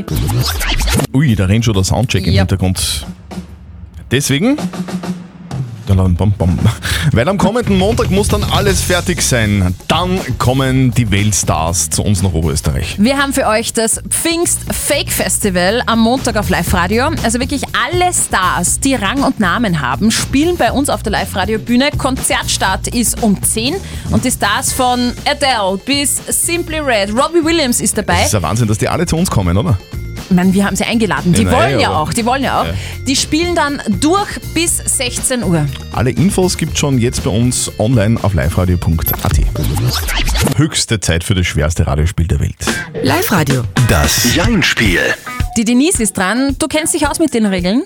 Ui, 1.13 1.35
da 1.35 1.45
rennt 1.45 1.65
schon 1.65 1.73
der 1.75 1.83
Soundcheck 1.83 2.25
im 2.25 2.33
Ja. 2.33 2.41
Hintergrund. 2.41 3.05
Deswegen. 4.11 4.57
Weil 7.11 7.27
am 7.27 7.37
kommenden 7.37 7.77
Montag 7.77 8.09
muss 8.09 8.27
dann 8.27 8.43
alles 8.43 8.81
fertig 8.81 9.21
sein. 9.21 9.75
Dann 9.87 10.19
kommen 10.37 10.91
die 10.91 11.11
Weltstars 11.11 11.89
zu 11.89 12.03
uns 12.03 12.21
nach 12.21 12.33
Oberösterreich. 12.33 12.95
Wir 12.99 13.17
haben 13.17 13.33
für 13.33 13.47
euch 13.47 13.73
das 13.73 14.01
Pfingst 14.09 14.61
Fake 14.71 15.11
Festival 15.11 15.81
am 15.85 15.99
Montag 15.99 16.37
auf 16.37 16.49
Live-Radio. 16.49 17.11
Also 17.23 17.39
wirklich 17.39 17.63
alle 17.85 18.13
Stars, 18.13 18.79
die 18.79 18.95
Rang 18.95 19.23
und 19.23 19.39
Namen 19.39 19.81
haben, 19.81 20.11
spielen 20.11 20.57
bei 20.57 20.71
uns 20.71 20.89
auf 20.89 21.03
der 21.03 21.11
Live-Radio-Bühne. 21.11 21.91
Konzertstart 21.97 22.87
ist 22.87 23.21
um 23.21 23.41
10 23.41 23.75
und 24.11 24.23
die 24.23 24.31
Stars 24.31 24.71
von 24.71 25.13
Adele 25.25 25.77
bis 25.85 26.21
Simply 26.27 26.79
Red, 26.79 27.09
Robbie 27.11 27.43
Williams 27.43 27.81
ist 27.81 27.97
dabei. 27.97 28.17
Das 28.17 28.27
ist 28.27 28.33
ja 28.33 28.41
Wahnsinn, 28.41 28.67
dass 28.67 28.77
die 28.77 28.87
alle 28.87 29.05
zu 29.05 29.15
uns 29.15 29.29
kommen, 29.29 29.57
oder? 29.57 29.77
Ich 30.29 30.35
meine, 30.35 30.53
wir 30.53 30.65
haben 30.65 30.75
sie 30.75 30.85
eingeladen. 30.85 31.33
Die 31.33 31.43
Ja, 31.43 31.51
wollen 31.51 31.79
ja 31.79 31.89
auch, 31.95 32.13
die 32.13 32.25
wollen 32.25 32.43
ja 32.43 32.61
auch. 32.61 32.65
Ja. 32.65 32.73
Die 33.07 33.15
spielen 33.15 33.55
dann 33.55 33.81
durch 33.99 34.29
bis 34.53 34.77
16 34.77 35.43
Uhr. 35.43 35.65
Alle 35.91 36.11
Infos 36.11 36.57
gibt 36.57 36.77
schon 36.77 36.97
jetzt 36.97 37.23
bei 37.23 37.29
uns 37.29 37.71
online 37.77 38.17
auf 38.23 38.33
liveradio.at. 38.33 40.57
Höchste 40.57 40.99
Zeit 40.99 41.23
für 41.23 41.35
das 41.35 41.45
schwerste 41.47 41.85
Radiospiel 41.87 42.27
der 42.27 42.39
Welt. 42.39 42.55
Live-Radio. 43.03 43.63
Das 43.89 44.33
Jein-Spiel. 44.35 44.99
Die 45.57 45.65
Denise 45.65 45.99
ist 46.01 46.17
dran. 46.17 46.55
Du 46.57 46.67
kennst 46.67 46.93
dich 46.93 47.07
aus 47.07 47.19
mit 47.19 47.33
den 47.33 47.45
Regeln? 47.45 47.83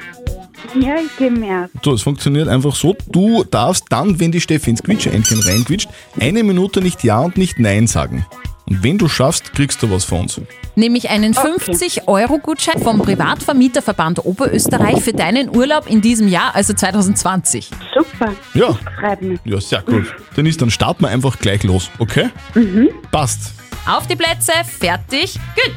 Ja, 0.80 0.96
ich 1.04 1.16
kenne 1.18 1.40
mehr. 1.40 1.70
So, 1.84 1.94
es 1.94 2.02
funktioniert 2.02 2.48
einfach 2.48 2.76
so. 2.76 2.96
Du 3.12 3.44
darfst 3.44 3.86
dann, 3.90 4.20
wenn 4.20 4.32
die 4.32 4.42
Steffi 4.42 4.70
ins 4.72 4.84
Quietscheentchen 4.84 5.40
reinquitscht, 5.42 5.90
eine 6.20 6.44
Minute 6.44 6.82
nicht 6.82 7.04
Ja 7.04 7.20
und 7.20 7.38
nicht 7.38 7.60
Nein 7.60 7.88
sagen. 7.88 8.26
Und 8.70 8.84
wenn 8.84 8.98
du 8.98 9.08
schaffst, 9.08 9.54
kriegst 9.54 9.82
du 9.82 9.90
was 9.90 10.04
von 10.04 10.22
uns. 10.22 10.42
Nämlich 10.76 11.10
einen 11.10 11.34
50-Euro-Gutschein 11.34 12.82
vom 12.82 13.00
Privatvermieterverband 13.02 14.26
Oberösterreich 14.26 15.02
für 15.02 15.14
deinen 15.14 15.56
Urlaub 15.56 15.90
in 15.90 16.02
diesem 16.02 16.28
Jahr, 16.28 16.54
also 16.54 16.74
2020. 16.74 17.70
Super. 17.96 18.34
Ja. 18.54 18.78
Freut 19.00 19.22
mich. 19.22 19.40
Ja, 19.46 19.62
sehr 19.62 19.82
gut. 19.82 20.14
Denise, 20.36 20.58
dann 20.58 20.70
starten 20.70 21.04
wir 21.04 21.10
einfach 21.10 21.40
gleich 21.40 21.64
los, 21.64 21.90
okay? 22.00 22.30
Mhm. 22.56 22.90
Passt. 23.12 23.54
Auf 23.88 24.06
die 24.08 24.18
Plätze, 24.18 24.52
fertig, 24.66 25.36
gut. 25.56 25.76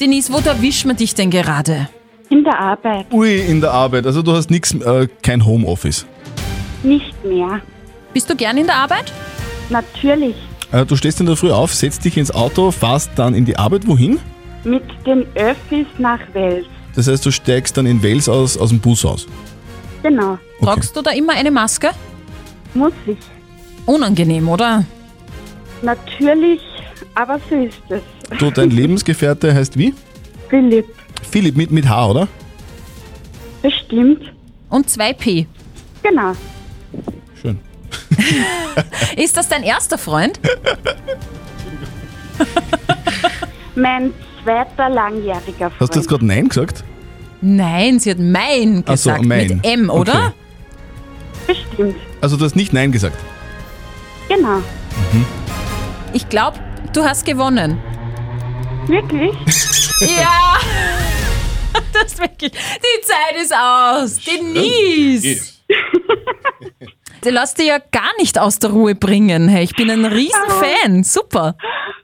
Denise, 0.00 0.30
wo 0.32 0.38
erwischt 0.38 0.84
man 0.84 0.96
dich 0.96 1.14
denn 1.14 1.30
gerade? 1.30 1.88
In 2.28 2.44
der 2.44 2.58
Arbeit. 2.58 3.06
Ui, 3.10 3.36
in 3.40 3.60
der 3.60 3.72
Arbeit. 3.72 4.06
Also 4.06 4.22
du 4.22 4.32
hast 4.32 4.50
nichts, 4.50 4.74
äh, 4.74 5.08
kein 5.22 5.44
Homeoffice. 5.44 6.06
Nicht 6.82 7.24
mehr. 7.24 7.60
Bist 8.12 8.28
du 8.28 8.36
gern 8.36 8.58
in 8.58 8.66
der 8.66 8.76
Arbeit? 8.76 9.12
Natürlich. 9.70 10.36
Äh, 10.72 10.86
du 10.86 10.96
stehst 10.96 11.20
in 11.20 11.26
der 11.26 11.36
Früh 11.36 11.50
auf, 11.50 11.74
setzt 11.74 12.04
dich 12.04 12.16
ins 12.16 12.30
Auto, 12.30 12.70
fahrst 12.70 13.10
dann 13.16 13.34
in 13.34 13.44
die 13.44 13.56
Arbeit. 13.56 13.86
Wohin? 13.86 14.18
Mit 14.64 14.84
den 15.06 15.26
Öffis 15.34 15.86
nach 15.98 16.20
Wels. 16.32 16.66
Das 16.94 17.08
heißt, 17.08 17.24
du 17.24 17.30
steigst 17.30 17.76
dann 17.76 17.86
in 17.86 18.02
Wels 18.02 18.28
aus, 18.28 18.56
aus 18.56 18.70
dem 18.70 18.80
Bus 18.80 19.04
aus. 19.04 19.26
Genau. 20.02 20.38
Tragst 20.60 20.96
du 20.96 21.02
da 21.02 21.10
immer 21.10 21.34
eine 21.34 21.50
Maske? 21.50 21.90
Muss 22.74 22.92
ich. 23.06 23.18
Unangenehm, 23.86 24.48
oder? 24.48 24.84
Natürlich, 25.82 26.60
aber 27.14 27.40
so 27.48 27.56
ist 27.56 27.80
es. 27.88 28.02
Du, 28.38 28.50
dein 28.50 28.70
Lebensgefährte 28.70 29.52
heißt 29.54 29.76
wie? 29.76 29.94
Philipp. 30.48 30.86
Philipp 31.30 31.56
mit, 31.56 31.70
mit 31.70 31.88
H, 31.88 32.10
oder? 32.10 32.28
Bestimmt. 33.62 34.32
Und 34.68 34.86
2P. 34.88 35.46
Genau. 36.02 36.32
Ist 39.16 39.36
das 39.36 39.48
dein 39.48 39.62
erster 39.62 39.98
Freund? 39.98 40.40
Mein 43.74 44.12
zweiter 44.42 44.88
langjähriger 44.88 45.70
Freund. 45.70 45.80
Hast 45.80 45.94
du 45.94 45.98
jetzt 46.00 46.08
gerade 46.08 46.26
Nein 46.26 46.48
gesagt? 46.48 46.84
Nein, 47.40 47.98
sie 47.98 48.10
hat 48.10 48.18
mein 48.18 48.82
Ach 48.86 48.96
so, 48.96 49.10
gesagt. 49.10 49.24
mein. 49.24 49.48
Mit 49.48 49.66
M, 49.66 49.90
oder? 49.90 50.12
Okay. 50.12 50.34
Bestimmt. 51.46 51.96
Also 52.20 52.36
du 52.36 52.44
hast 52.44 52.54
nicht 52.56 52.72
Nein 52.72 52.92
gesagt. 52.92 53.16
Genau. 54.28 54.62
Ich 56.12 56.28
glaube, 56.28 56.58
du 56.92 57.02
hast 57.04 57.24
gewonnen. 57.24 57.78
Wirklich? 58.86 59.34
Ja! 60.00 60.56
Das 61.92 62.12
ist 62.12 62.18
wirklich. 62.18 62.52
Die 62.52 63.00
Zeit 63.02 63.42
ist 63.42 63.52
aus. 63.54 64.18
Denise! 64.24 65.60
Du 67.22 67.30
lässt 67.30 67.58
dich 67.58 67.66
ja 67.66 67.78
gar 67.78 68.10
nicht 68.18 68.38
aus 68.38 68.58
der 68.58 68.70
Ruhe 68.70 68.94
bringen. 68.94 69.48
Hey, 69.48 69.64
ich 69.64 69.76
bin 69.76 69.90
ein 69.90 70.04
riesen 70.04 70.48
Fan. 70.48 71.04
Super. 71.04 71.54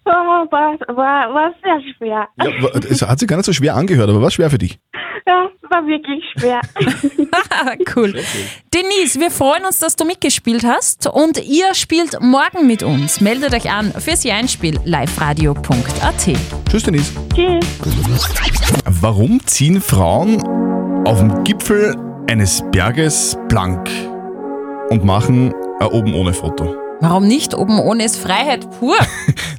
Oh, 0.05 0.11
war, 0.11 0.79
war, 0.95 1.35
war 1.35 1.55
sehr 1.63 1.81
schwer. 1.97 2.29
Ja, 2.37 2.69
es 2.89 3.03
hat 3.03 3.19
sich 3.19 3.27
gar 3.27 3.37
nicht 3.37 3.47
so 3.47 3.53
schwer 3.53 3.75
angehört, 3.75 4.09
aber 4.09 4.21
war 4.21 4.31
schwer 4.31 4.51
für 4.51 4.59
dich. 4.59 4.79
Ja, 5.27 5.49
war 5.71 5.85
wirklich 5.87 6.23
schwer. 6.37 6.61
cool. 7.97 8.15
Denise, 8.73 9.19
wir 9.19 9.31
freuen 9.33 9.65
uns, 9.65 9.81
dass 9.81 9.97
du 9.97 10.05
mitgespielt 10.05 10.65
hast 10.65 11.09
und 11.09 11.43
ihr 11.45 11.75
spielt 11.75 12.21
morgen 12.21 12.67
mit 12.69 12.85
uns. 12.85 13.21
Meldet 13.21 13.53
euch 13.53 13.69
an 13.69 13.93
fürs 13.93 14.23
Jeinspiel 14.23 14.79
liveradio.at. 14.85 16.31
Tschüss, 16.71 16.83
Denise. 16.85 17.13
Tschüss. 17.35 17.65
Warum 19.01 19.45
ziehen 19.47 19.81
Frauen 19.81 20.41
auf 21.05 21.19
dem 21.19 21.43
Gipfel 21.43 21.97
eines 22.29 22.63
Berges 22.71 23.37
blank 23.49 23.91
und 24.91 25.05
machen 25.05 25.53
ein 25.81 25.87
oben 25.89 26.15
ohne 26.15 26.33
Foto? 26.33 26.75
Warum 27.01 27.27
nicht? 27.27 27.55
Oben 27.55 27.79
ohne 27.79 28.05
ist 28.05 28.17
Freiheit 28.17 28.67
pur. 28.79 28.97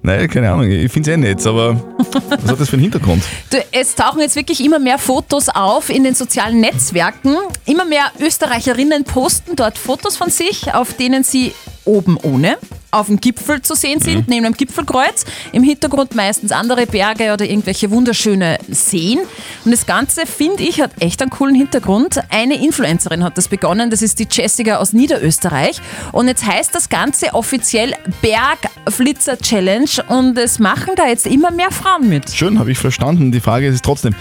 Naja, 0.03 0.27
keine 0.27 0.51
Ahnung, 0.51 0.71
ich 0.71 0.89
finde 0.89 1.11
es 1.11 1.17
eh 1.17 1.19
nett, 1.19 1.45
aber 1.45 1.75
was 1.97 2.51
hat 2.51 2.59
das 2.59 2.69
für 2.69 2.75
einen 2.75 2.83
Hintergrund? 2.83 3.21
Du, 3.49 3.57
es 3.73 3.93
tauchen 3.93 4.21
jetzt 4.21 4.37
wirklich 4.37 4.63
immer 4.63 4.79
mehr 4.79 4.97
Fotos 4.97 5.49
auf 5.49 5.89
in 5.89 6.05
den 6.05 6.15
sozialen 6.15 6.61
Netzwerken. 6.61 7.35
Immer 7.65 7.83
mehr 7.83 8.11
Österreicherinnen 8.19 9.03
posten 9.03 9.57
dort 9.57 9.77
Fotos 9.77 10.15
von 10.15 10.29
sich, 10.29 10.73
auf 10.73 10.93
denen 10.93 11.23
sie 11.25 11.53
oben 11.83 12.17
ohne 12.23 12.57
auf 12.91 13.07
dem 13.07 13.19
Gipfel 13.19 13.61
zu 13.61 13.75
sehen 13.75 13.99
sind, 13.99 14.27
neben 14.27 14.45
einem 14.45 14.55
Gipfelkreuz. 14.55 15.25
Im 15.51 15.63
Hintergrund 15.63 16.15
meistens 16.15 16.51
andere 16.51 16.85
Berge 16.85 17.33
oder 17.33 17.45
irgendwelche 17.45 17.91
wunderschöne 17.91 18.57
Seen. 18.69 19.19
Und 19.65 19.71
das 19.71 19.85
Ganze, 19.85 20.25
finde 20.25 20.63
ich, 20.63 20.81
hat 20.81 20.91
echt 20.99 21.21
einen 21.21 21.31
coolen 21.31 21.55
Hintergrund. 21.55 22.19
Eine 22.29 22.63
Influencerin 22.63 23.23
hat 23.23 23.37
das 23.37 23.47
begonnen, 23.47 23.89
das 23.89 24.01
ist 24.01 24.19
die 24.19 24.27
Jessica 24.29 24.77
aus 24.77 24.93
Niederösterreich. 24.93 25.81
Und 26.11 26.27
jetzt 26.27 26.45
heißt 26.45 26.73
das 26.73 26.89
Ganze 26.89 27.33
offiziell 27.33 27.93
Bergflitzer 28.21 29.37
Challenge 29.37 29.89
und 30.07 30.37
es 30.37 30.59
machen 30.59 30.93
da 30.95 31.07
jetzt 31.07 31.25
immer 31.27 31.51
mehr 31.51 31.71
Frauen 31.71 32.09
mit. 32.09 32.29
Schön, 32.31 32.59
habe 32.59 32.71
ich 32.71 32.77
verstanden. 32.77 33.31
Die 33.31 33.39
Frage 33.39 33.67
ist 33.67 33.83
trotzdem, 33.83 34.15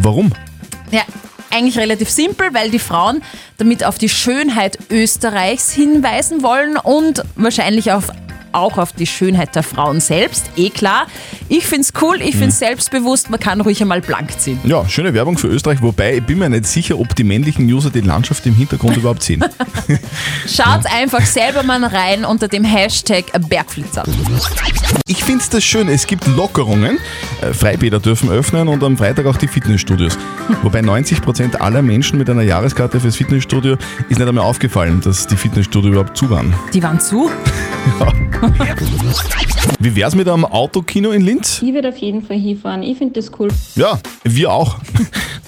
warum? 0.00 0.32
Ja, 0.90 1.02
eigentlich 1.50 1.78
relativ 1.78 2.10
simpel, 2.10 2.52
weil 2.52 2.70
die 2.70 2.78
Frauen 2.78 3.22
damit 3.58 3.84
auf 3.84 3.98
die 3.98 4.08
Schönheit 4.08 4.78
Österreichs 4.90 5.72
hinweisen 5.72 6.42
wollen 6.42 6.76
und 6.76 7.22
wahrscheinlich 7.36 7.92
auf, 7.92 8.10
auch 8.58 8.78
auf 8.78 8.92
die 8.92 9.06
Schönheit 9.06 9.54
der 9.54 9.62
Frauen 9.62 10.00
selbst. 10.00 10.50
Eh 10.56 10.70
klar. 10.70 11.06
Ich 11.48 11.66
find's 11.66 11.92
cool, 12.02 12.20
ich 12.20 12.36
find's 12.36 12.58
selbstbewusst, 12.58 13.30
man 13.30 13.40
kann 13.40 13.60
ruhig 13.60 13.80
einmal 13.80 14.00
blank 14.00 14.38
ziehen. 14.38 14.60
Ja, 14.64 14.88
schöne 14.88 15.14
Werbung 15.14 15.38
für 15.38 15.48
Österreich, 15.48 15.80
wobei 15.82 16.16
ich 16.16 16.24
bin 16.24 16.38
mir 16.38 16.48
nicht 16.48 16.66
sicher, 16.66 16.98
ob 16.98 17.14
die 17.14 17.24
männlichen 17.24 17.70
User 17.72 17.90
die 17.90 18.00
Landschaft 18.00 18.44
im 18.46 18.54
Hintergrund 18.54 18.96
überhaupt 18.98 19.22
sehen. 19.22 19.44
Schaut 20.46 20.86
einfach 20.86 21.24
selber 21.24 21.62
mal 21.62 21.82
rein 21.84 22.24
unter 22.24 22.48
dem 22.48 22.64
Hashtag 22.64 23.24
Bergflitzer. 23.48 24.04
Ich 25.06 25.24
finde 25.24 25.42
es 25.42 25.50
das 25.50 25.64
schön, 25.64 25.88
es 25.88 26.06
gibt 26.06 26.26
Lockerungen. 26.26 26.98
Äh, 27.40 27.52
Freibäder 27.52 28.00
dürfen 28.00 28.30
öffnen 28.30 28.68
und 28.68 28.82
am 28.82 28.96
Freitag 28.96 29.26
auch 29.26 29.36
die 29.36 29.48
Fitnessstudios. 29.48 30.18
Wobei 30.62 30.80
90% 30.80 31.56
aller 31.56 31.82
Menschen 31.82 32.18
mit 32.18 32.28
einer 32.28 32.42
Jahreskarte 32.42 33.00
fürs 33.00 33.16
Fitnessstudio 33.16 33.76
ist 34.08 34.18
nicht 34.18 34.28
einmal 34.28 34.44
aufgefallen, 34.44 35.00
dass 35.00 35.26
die 35.26 35.36
Fitnessstudio 35.36 35.92
überhaupt 35.92 36.16
zu 36.16 36.28
waren. 36.30 36.54
Die 36.72 36.82
waren 36.82 37.00
zu? 37.00 37.30
Wie 39.80 39.96
wär's 39.96 40.14
mit 40.14 40.28
einem 40.28 40.44
Autokino 40.44 41.10
in 41.10 41.22
Linz? 41.22 41.62
Ich 41.62 41.72
würde 41.72 41.88
auf 41.88 41.96
jeden 41.98 42.22
Fall 42.22 42.38
hinfahren. 42.38 42.82
Ich 42.82 42.98
finde 42.98 43.14
das 43.14 43.30
cool. 43.38 43.48
Ja, 43.74 43.98
wir 44.24 44.52
auch. 44.52 44.76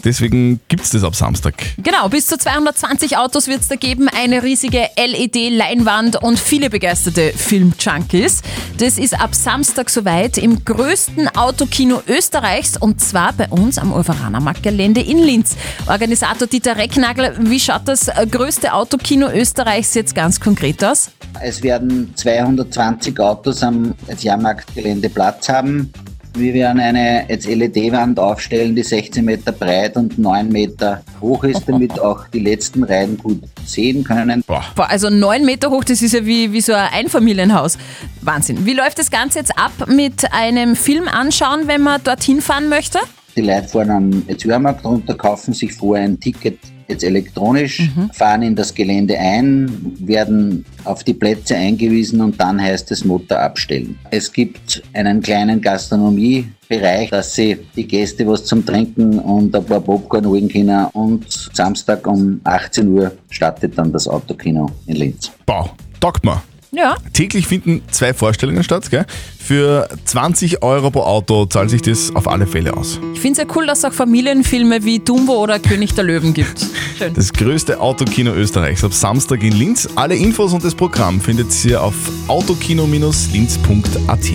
Deswegen 0.04 0.60
gibt's 0.68 0.90
das 0.90 1.04
ab 1.04 1.14
Samstag. 1.14 1.54
Genau, 1.76 2.08
bis 2.08 2.26
zu 2.26 2.38
220 2.38 3.18
Autos 3.18 3.48
wird 3.48 3.60
es 3.60 3.68
da 3.68 3.76
geben, 3.76 4.08
eine 4.08 4.42
riesige 4.42 4.88
LED-Leinwand 4.96 6.16
und 6.22 6.38
viele 6.38 6.70
begeisterte 6.70 7.32
Film-Junkies. 7.34 8.42
Das 8.78 8.98
ist 8.98 9.20
ab 9.20 9.34
Samstag 9.34 9.90
soweit 9.90 10.38
im 10.38 10.64
größten 10.64 11.28
Autokino 11.36 12.02
Österreichs 12.08 12.76
und 12.76 13.00
zwar 13.00 13.32
bei 13.34 13.48
uns 13.48 13.78
am 13.78 13.92
Urveranermarkt-Gelände 13.92 15.00
in 15.02 15.18
Linz. 15.18 15.56
Organisator 15.86 16.48
Dieter 16.48 16.76
Recknagel, 16.76 17.36
wie 17.40 17.60
schaut 17.60 17.82
das 17.86 18.10
größte 18.30 18.72
Autokino 18.72 19.28
Österreichs 19.30 19.94
jetzt 19.94 20.14
ganz 20.14 20.40
konkret 20.40 20.82
aus? 20.82 21.10
Es 21.42 21.62
werden 21.62 22.12
220 22.16 23.18
Autos 23.20 23.62
am 23.62 23.94
Jahrmarktgelände 24.18 25.08
Platz 25.08 25.48
haben. 25.48 25.92
Wir 26.34 26.54
werden 26.54 26.80
eine 26.80 27.26
LED-Wand 27.28 28.18
aufstellen, 28.18 28.74
die 28.74 28.82
16 28.82 29.24
Meter 29.24 29.52
breit 29.52 29.96
und 29.96 30.18
9 30.18 30.48
Meter 30.48 31.02
hoch 31.20 31.44
ist, 31.44 31.68
damit 31.68 31.98
auch 32.00 32.28
die 32.28 32.38
letzten 32.38 32.84
Reihen 32.84 33.18
gut 33.18 33.42
sehen 33.64 34.04
können. 34.04 34.44
Boah, 34.46 34.64
also 34.88 35.10
neun 35.10 35.44
Meter 35.44 35.70
hoch, 35.70 35.84
das 35.84 36.02
ist 36.02 36.14
ja 36.14 36.24
wie, 36.24 36.52
wie 36.52 36.60
so 36.60 36.72
ein 36.72 36.88
Einfamilienhaus. 36.92 37.78
Wahnsinn. 38.22 38.64
Wie 38.64 38.74
läuft 38.74 38.98
das 38.98 39.10
Ganze 39.10 39.40
jetzt 39.40 39.58
ab 39.58 39.72
mit 39.88 40.32
einem 40.32 40.76
Film 40.76 41.08
anschauen, 41.08 41.62
wenn 41.66 41.82
man 41.82 42.02
dorthin 42.02 42.40
fahren 42.40 42.68
möchte? 42.68 42.98
Die 43.36 43.42
Leute 43.42 43.68
fahren 43.68 43.90
am 43.90 44.24
Jahrmarkt 44.28 44.84
runter, 44.84 45.14
kaufen 45.14 45.54
sich 45.54 45.72
vorher 45.72 46.04
ein 46.04 46.18
Ticket 46.18 46.58
jetzt 46.90 47.04
elektronisch, 47.04 47.90
fahren 48.12 48.42
in 48.42 48.54
das 48.54 48.74
Gelände 48.74 49.18
ein, 49.18 49.94
werden 50.00 50.64
auf 50.84 51.04
die 51.04 51.14
Plätze 51.14 51.56
eingewiesen 51.56 52.20
und 52.20 52.40
dann 52.40 52.60
heißt 52.60 52.90
es 52.90 53.04
Motor 53.04 53.38
abstellen. 53.38 53.98
Es 54.10 54.32
gibt 54.32 54.82
einen 54.92 55.22
kleinen 55.22 55.60
Gastronomiebereich, 55.60 57.10
dass 57.10 57.34
sie 57.34 57.58
die 57.76 57.86
Gäste 57.86 58.26
was 58.26 58.44
zum 58.44 58.64
Trinken 58.64 59.18
und 59.18 59.54
ein 59.54 59.64
paar 59.64 59.80
Popcorn 59.80 60.26
holen 60.26 60.48
können 60.48 60.86
und 60.92 61.26
Samstag 61.52 62.06
um 62.06 62.40
18 62.44 62.88
Uhr 62.88 63.12
startet 63.30 63.78
dann 63.78 63.92
das 63.92 64.08
Autokino 64.08 64.70
in 64.86 64.96
Linz. 64.96 65.30
Bau, 65.46 65.70
taugt 66.00 66.24
mir. 66.24 66.42
Ja. 66.72 66.96
Täglich 67.12 67.48
finden 67.48 67.82
zwei 67.90 68.14
Vorstellungen 68.14 68.62
statt. 68.62 68.90
Gell? 68.90 69.04
Für 69.38 69.88
20 70.04 70.62
Euro 70.62 70.90
pro 70.90 71.00
Auto 71.00 71.46
zahlt 71.46 71.70
sich 71.70 71.82
das 71.82 72.14
auf 72.14 72.28
alle 72.28 72.46
Fälle 72.46 72.76
aus. 72.76 73.00
Ich 73.14 73.20
finde 73.20 73.40
es 73.40 73.48
ja 73.48 73.54
cool, 73.56 73.66
dass 73.66 73.78
es 73.78 73.84
auch 73.86 73.92
Familienfilme 73.92 74.84
wie 74.84 75.00
Dumbo 75.00 75.42
oder 75.42 75.58
König 75.58 75.94
der 75.94 76.04
Löwen 76.04 76.32
gibt. 76.32 76.60
Schön. 76.98 77.12
Das 77.14 77.32
größte 77.32 77.80
Autokino 77.80 78.32
Österreichs 78.32 78.84
ab 78.84 78.94
Samstag 78.94 79.42
in 79.42 79.52
Linz. 79.52 79.88
Alle 79.96 80.14
Infos 80.14 80.52
und 80.52 80.64
das 80.64 80.74
Programm 80.74 81.20
findet 81.20 81.64
ihr 81.64 81.82
auf 81.82 81.94
autokino-linz.at. 82.28 84.30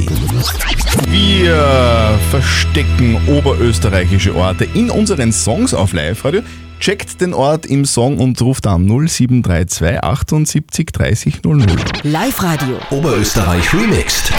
Wir 1.08 2.20
verstecken 2.32 3.18
oberösterreichische 3.28 4.36
Orte 4.36 4.68
in 4.74 4.90
unseren 4.90 5.32
Songs 5.32 5.74
auf 5.74 5.94
Live-Radio. 5.94 6.42
Checkt 6.80 7.20
den 7.22 7.34
Ort 7.34 7.66
im 7.66 7.86
Song 7.86 8.20
und 8.20 8.40
ruft 8.42 8.68
an 8.68 8.86
0732 8.86 10.04
78 10.04 10.86
30 10.92 11.44
00. 11.44 11.66
Live-Radio. 12.04 12.78
Oberösterreich 12.92 13.74
remixed. 13.74 14.32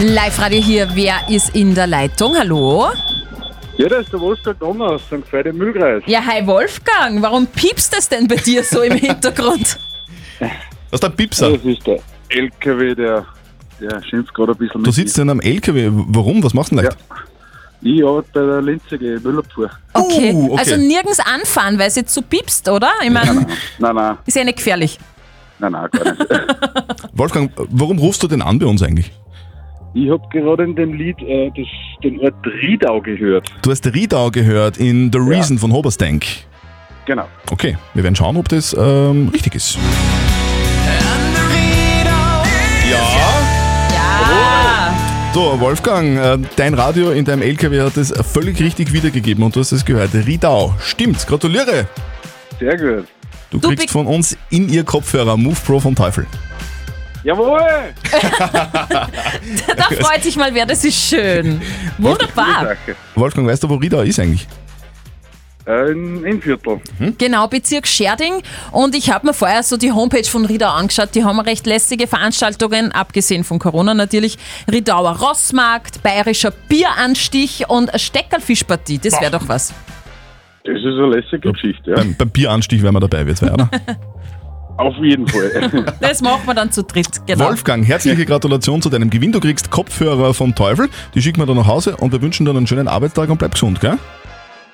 Live-Radio 0.00 0.60
hier, 0.60 0.88
wer 0.94 1.28
ist 1.28 1.54
in 1.54 1.74
der 1.74 1.86
Leitung? 1.86 2.34
Hallo? 2.36 2.86
Ja, 3.78 3.88
das 3.88 4.04
ist 4.04 4.12
der 4.12 4.20
Wolfgang 4.20 4.58
Donner 4.58 4.84
aus 4.86 5.02
St. 5.06 5.30
Veit 5.32 5.46
im 5.46 5.58
Mühlkreis. 5.58 6.02
Ja, 6.06 6.20
hi 6.26 6.44
Wolfgang, 6.46 7.22
warum 7.22 7.46
piepst 7.46 7.92
das 7.96 8.08
denn 8.08 8.26
bei 8.26 8.36
dir 8.36 8.64
so 8.64 8.82
im 8.82 8.92
Hintergrund? 8.96 9.78
Was 10.40 10.50
ist 10.92 11.02
der 11.02 11.08
Piepser? 11.10 11.50
Das 11.52 11.64
ist 11.64 11.86
der 11.86 12.00
LKW, 12.30 12.94
der, 12.94 13.26
der 13.80 14.02
schimpft 14.04 14.34
gerade 14.34 14.52
ein 14.52 14.58
bisschen 14.58 14.82
Du 14.82 14.90
sitzt 14.90 15.16
denn 15.18 15.30
am 15.30 15.40
LKW. 15.40 15.88
Warum? 15.92 16.42
Was 16.42 16.52
machst 16.54 16.72
du 16.72 16.76
denn 16.76 16.84
leicht? 16.86 16.98
Ich 17.82 18.04
arbeite 18.04 18.28
bei 18.32 18.40
der 18.40 18.62
Linzer 18.62 18.94
AG 18.94 19.24
Müllabfuhr. 19.24 19.70
Okay. 19.92 20.32
Uh, 20.32 20.52
okay. 20.52 20.58
also 20.58 20.76
nirgends 20.76 21.18
anfahren, 21.20 21.78
weil 21.78 21.88
es 21.88 21.96
jetzt 21.96 22.14
so 22.14 22.22
piepst, 22.22 22.68
oder? 22.68 22.90
Ich 23.02 23.10
meine, 23.10 23.46
Nein, 23.78 23.94
nein, 23.96 24.18
ist 24.24 24.36
ja 24.36 24.44
nicht 24.44 24.58
gefährlich. 24.58 24.98
nein, 25.58 25.72
nein, 25.72 25.88
gar 25.90 26.04
nicht. 26.12 26.30
Wolfgang, 27.12 27.50
warum 27.56 27.98
rufst 27.98 28.22
du 28.22 28.28
denn 28.28 28.40
an 28.42 28.58
bei 28.58 28.66
uns 28.66 28.82
eigentlich? 28.82 29.10
ich 29.94 30.10
habe 30.10 30.22
gerade 30.30 30.64
in 30.64 30.74
dem 30.74 30.94
Lied 30.94 31.20
äh, 31.20 31.50
das, 31.54 31.66
den 32.02 32.18
Ort 32.20 32.34
Riedau 32.46 33.00
gehört. 33.00 33.48
Du 33.62 33.70
hast 33.70 33.86
Riedau 33.86 34.30
gehört 34.30 34.78
in 34.78 35.10
The 35.12 35.18
Reason 35.18 35.58
von 35.58 35.72
Hoberstank. 35.72 36.24
Genau. 37.04 37.26
Okay, 37.50 37.76
wir 37.94 38.02
werden 38.02 38.16
schauen, 38.16 38.36
ob 38.36 38.48
das 38.48 38.74
ähm, 38.78 39.28
richtig 39.32 39.54
ist. 39.54 39.78
So, 45.34 45.58
Wolfgang, 45.60 46.18
äh, 46.18 46.38
dein 46.56 46.74
Radio 46.74 47.10
in 47.10 47.24
deinem 47.24 47.40
LKW 47.40 47.80
hat 47.80 47.96
es 47.96 48.12
völlig 48.12 48.60
richtig 48.60 48.92
wiedergegeben 48.92 49.42
und 49.42 49.56
du 49.56 49.60
hast 49.60 49.72
es 49.72 49.82
gehört. 49.82 50.12
Riedau, 50.12 50.74
stimmt, 50.78 51.26
gratuliere. 51.26 51.86
Sehr 52.60 52.76
gut. 52.76 53.06
Du 53.50 53.58
Du 53.58 53.68
kriegst 53.68 53.90
von 53.90 54.06
uns 54.06 54.36
in 54.50 54.68
ihr 54.68 54.84
Kopfhörer 54.84 55.38
Move 55.38 55.56
Pro 55.64 55.80
vom 55.80 55.94
Teufel. 55.94 56.26
Jawohl! 57.24 57.60
Da 59.76 59.84
freut 60.04 60.22
sich 60.22 60.36
mal 60.36 60.52
wer, 60.54 60.66
das 60.66 60.84
ist 60.84 60.96
schön. 60.96 61.62
Wunderbar. 61.98 62.76
Wolfgang, 63.14 63.46
weißt 63.48 63.62
du, 63.62 63.70
wo 63.70 63.76
Riedau 63.76 64.02
ist 64.02 64.18
eigentlich? 64.20 64.46
Äh, 65.66 65.92
in, 65.92 66.42
Viertel. 66.42 66.80
Genau, 67.18 67.46
Bezirk 67.46 67.86
Scherding. 67.86 68.42
Und 68.72 68.96
ich 68.96 69.10
habe 69.10 69.26
mir 69.26 69.34
vorher 69.34 69.62
so 69.62 69.76
die 69.76 69.92
Homepage 69.92 70.24
von 70.24 70.44
Riedau 70.44 70.70
angeschaut. 70.70 71.10
Die 71.14 71.24
haben 71.24 71.38
recht 71.40 71.66
lässige 71.66 72.06
Veranstaltungen, 72.06 72.90
abgesehen 72.90 73.44
von 73.44 73.58
Corona 73.58 73.94
natürlich. 73.94 74.38
Riedauer 74.70 75.18
Rossmarkt, 75.18 76.02
bayerischer 76.02 76.52
Bieranstich 76.68 77.68
und 77.68 77.90
eine 77.90 77.98
Steckerlfischpartie. 77.98 78.98
Das 78.98 79.20
wäre 79.20 79.30
doch 79.30 79.46
was. 79.46 79.72
Das 80.64 80.76
ist 80.76 80.84
eine 80.84 81.06
lässige 81.08 81.52
Geschichte, 81.52 81.90
ja. 81.90 81.96
Beim, 81.96 82.14
beim 82.16 82.30
Bieranstich 82.30 82.82
wären 82.82 82.94
wir 82.94 83.00
dabei, 83.00 83.26
wir 83.26 83.34
zwei, 83.34 83.52
oder? 83.52 83.68
Auf 84.78 84.96
jeden 84.96 85.28
Fall. 85.28 85.94
Das 86.00 86.22
machen 86.22 86.42
wir 86.46 86.54
dann 86.54 86.72
zu 86.72 86.82
dritt. 86.82 87.26
Genau. 87.26 87.46
Wolfgang, 87.46 87.86
herzliche 87.86 88.24
Gratulation 88.24 88.80
zu 88.82 88.88
deinem 88.88 89.10
Gewinn. 89.10 89.32
Du 89.32 89.40
kriegst 89.40 89.70
Kopfhörer 89.70 90.34
vom 90.34 90.54
Teufel. 90.54 90.88
Die 91.14 91.22
schicken 91.22 91.40
wir 91.40 91.46
dann 91.46 91.56
nach 91.56 91.66
Hause 91.66 91.96
und 91.96 92.12
wir 92.12 92.22
wünschen 92.22 92.46
dir 92.46 92.50
einen 92.50 92.66
schönen 92.66 92.88
Arbeitstag 92.88 93.28
und 93.28 93.38
bleib 93.38 93.52
gesund, 93.52 93.80
gell? 93.80 93.98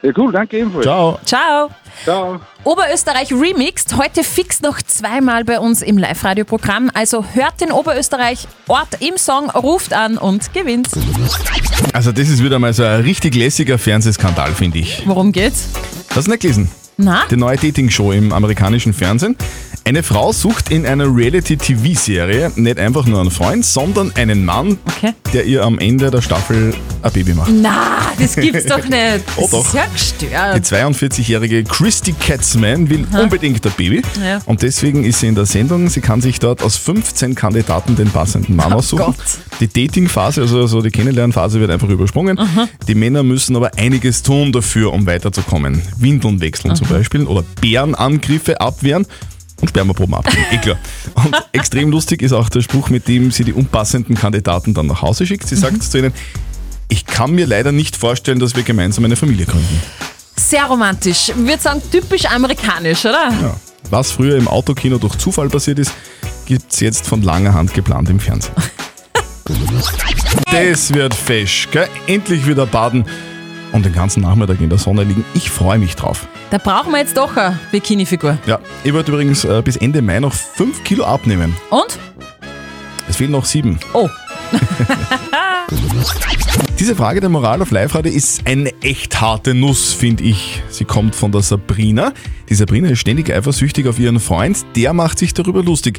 Ja, 0.02 0.12
cool, 0.16 0.30
danke 0.30 0.58
ebenfalls. 0.58 0.84
Ciao. 0.84 1.18
Ciao. 1.24 1.70
Ciao. 2.04 2.40
Oberösterreich 2.62 3.32
Remixed, 3.32 3.96
heute 3.96 4.22
fix 4.22 4.60
noch 4.60 4.80
zweimal 4.80 5.44
bei 5.44 5.58
uns 5.58 5.82
im 5.82 5.98
Live-Radio-Programm. 5.98 6.90
Also 6.94 7.24
hört 7.32 7.60
den 7.60 7.72
Oberösterreich 7.72 8.46
Ort 8.68 9.00
im 9.00 9.16
Song, 9.16 9.50
ruft 9.50 9.92
an 9.92 10.16
und 10.16 10.52
gewinnt. 10.54 10.88
Also 11.92 12.12
das 12.12 12.28
ist 12.28 12.44
wieder 12.44 12.60
mal 12.60 12.72
so 12.72 12.84
ein 12.84 13.00
richtig 13.00 13.34
lässiger 13.34 13.76
Fernsehskandal, 13.78 14.52
finde 14.52 14.78
ich. 14.78 15.02
Worum 15.04 15.32
geht's? 15.32 15.70
Hast 16.14 16.28
du 16.28 16.30
nicht 16.30 16.42
gelesen? 16.42 16.70
Na? 16.96 17.22
Die 17.30 17.36
neue 17.36 17.56
Dating-Show 17.56 18.12
im 18.12 18.32
amerikanischen 18.32 18.92
Fernsehen. 18.92 19.36
Eine 19.84 20.02
Frau 20.02 20.32
sucht 20.32 20.70
in 20.70 20.84
einer 20.84 21.04
Reality-TV-Serie 21.14 22.52
nicht 22.56 22.78
einfach 22.78 23.06
nur 23.06 23.20
einen 23.20 23.30
Freund, 23.30 23.64
sondern 23.64 24.12
einen 24.16 24.44
Mann, 24.44 24.76
Okay. 24.84 25.14
der 25.32 25.44
ihr 25.46 25.62
am 25.64 25.78
Ende 25.78 26.10
der 26.10 26.20
Staffel 26.20 26.74
ein 27.02 27.12
Baby 27.12 27.32
macht. 27.32 27.50
Na, 27.52 27.98
das 28.18 28.36
gibt's 28.36 28.66
doch 28.66 28.84
nicht. 28.84 28.88
Das 29.36 29.36
Oh, 29.36 29.48
doch. 29.50 29.64
ist 29.66 29.74
ja 29.74 29.84
Die 29.86 29.92
gestört. 30.26 30.64
42-jährige 30.66 31.64
Christy 31.64 32.12
Katzman 32.12 32.90
will 32.90 33.06
unbedingt 33.18 33.64
ein 33.64 33.72
Baby 33.76 34.02
Ja. 34.22 34.40
und 34.44 34.60
deswegen 34.62 35.04
ist 35.04 35.20
sie 35.20 35.28
in 35.28 35.34
der 35.34 35.46
Sendung. 35.46 35.88
Sie 35.88 36.00
kann 36.00 36.20
sich 36.20 36.38
dort 36.38 36.62
aus 36.62 36.76
15 36.76 37.34
Kandidaten 37.34 37.96
den 37.96 38.10
passenden 38.10 38.56
Mann 38.56 38.72
aussuchen. 38.74 39.04
Gott. 39.06 39.16
Die 39.60 39.68
Dating-Phase, 39.68 40.42
also, 40.42 40.60
also 40.60 40.82
die 40.82 40.90
Kennenlernphase 40.90 41.60
wird 41.60 41.70
einfach 41.70 41.88
übersprungen. 41.88 42.38
Die 42.86 42.94
Männer 42.94 43.22
müssen 43.22 43.56
aber 43.56 43.70
einiges 43.78 44.22
tun 44.22 44.52
dafür, 44.52 44.92
um 44.92 45.06
weiterzukommen. 45.06 45.80
Windeln 45.98 46.40
wechseln 46.40 46.76
zum 46.76 46.88
Beispiel 46.88 47.24
oder 47.24 47.44
Bärenangriffe 47.60 48.60
abwehren. 48.60 49.06
Und 49.60 49.68
Spermaproben 49.68 50.14
abgeben, 50.14 50.44
eh 50.52 50.58
klar. 50.58 50.78
Und 51.14 51.34
extrem 51.52 51.90
lustig 51.90 52.22
ist 52.22 52.32
auch 52.32 52.48
der 52.48 52.60
Spruch, 52.60 52.90
mit 52.90 53.08
dem 53.08 53.30
sie 53.30 53.44
die 53.44 53.52
unpassenden 53.52 54.16
Kandidaten 54.16 54.74
dann 54.74 54.86
nach 54.86 55.02
Hause 55.02 55.26
schickt. 55.26 55.48
Sie 55.48 55.56
sagt 55.56 55.82
zu 55.82 55.98
ihnen, 55.98 56.12
ich 56.88 57.06
kann 57.06 57.32
mir 57.32 57.46
leider 57.46 57.72
nicht 57.72 57.96
vorstellen, 57.96 58.38
dass 58.38 58.56
wir 58.56 58.62
gemeinsam 58.62 59.04
eine 59.04 59.16
Familie 59.16 59.46
gründen. 59.46 59.82
Sehr 60.36 60.64
romantisch. 60.64 61.30
Ich 61.30 61.36
würde 61.36 61.60
sagen, 61.60 61.82
typisch 61.90 62.24
amerikanisch, 62.26 63.04
oder? 63.04 63.30
Ja. 63.30 63.56
Was 63.90 64.12
früher 64.12 64.36
im 64.36 64.48
Autokino 64.48 64.98
durch 64.98 65.16
Zufall 65.16 65.48
passiert 65.48 65.78
ist, 65.78 65.92
gibt 66.46 66.72
es 66.72 66.80
jetzt 66.80 67.06
von 67.06 67.22
langer 67.22 67.52
Hand 67.54 67.74
geplant 67.74 68.08
im 68.08 68.20
Fernsehen. 68.20 68.54
das 70.50 70.92
wird 70.94 71.14
fesch, 71.14 71.68
gell? 71.70 71.88
Endlich 72.06 72.46
wieder 72.46 72.66
baden 72.66 73.04
und 73.72 73.84
den 73.84 73.92
ganzen 73.92 74.22
Nachmittag 74.22 74.60
in 74.60 74.68
der 74.68 74.78
Sonne 74.78 75.04
liegen. 75.04 75.24
Ich 75.34 75.50
freue 75.50 75.78
mich 75.78 75.96
drauf. 75.96 76.26
Da 76.50 76.58
brauchen 76.58 76.92
wir 76.92 76.98
jetzt 76.98 77.16
doch 77.16 77.36
eine 77.36 77.58
Bikini-Figur. 77.72 78.38
Ja, 78.46 78.58
ich 78.84 78.92
wollte 78.92 79.12
übrigens 79.12 79.44
äh, 79.44 79.62
bis 79.62 79.76
Ende 79.76 80.02
Mai 80.02 80.20
noch 80.20 80.32
5 80.32 80.84
Kilo 80.84 81.04
abnehmen. 81.04 81.56
Und? 81.70 81.98
Es 83.08 83.16
fehlen 83.16 83.32
noch 83.32 83.44
7. 83.44 83.78
Oh. 83.92 84.08
Diese 86.78 86.94
Frage 86.94 87.20
der 87.20 87.28
Moral 87.28 87.60
auf 87.60 87.70
Live-Radio 87.70 88.12
ist 88.12 88.46
eine 88.46 88.72
echt 88.82 89.20
harte 89.20 89.52
Nuss, 89.52 89.92
finde 89.92 90.24
ich. 90.24 90.62
Sie 90.70 90.84
kommt 90.84 91.14
von 91.14 91.32
der 91.32 91.42
Sabrina. 91.42 92.12
Die 92.48 92.54
Sabrina 92.54 92.88
ist 92.88 93.00
ständig 93.00 93.30
eifersüchtig 93.32 93.88
auf 93.88 93.98
ihren 93.98 94.20
Freund. 94.20 94.64
Der 94.76 94.92
macht 94.92 95.18
sich 95.18 95.34
darüber 95.34 95.62
lustig. 95.62 95.98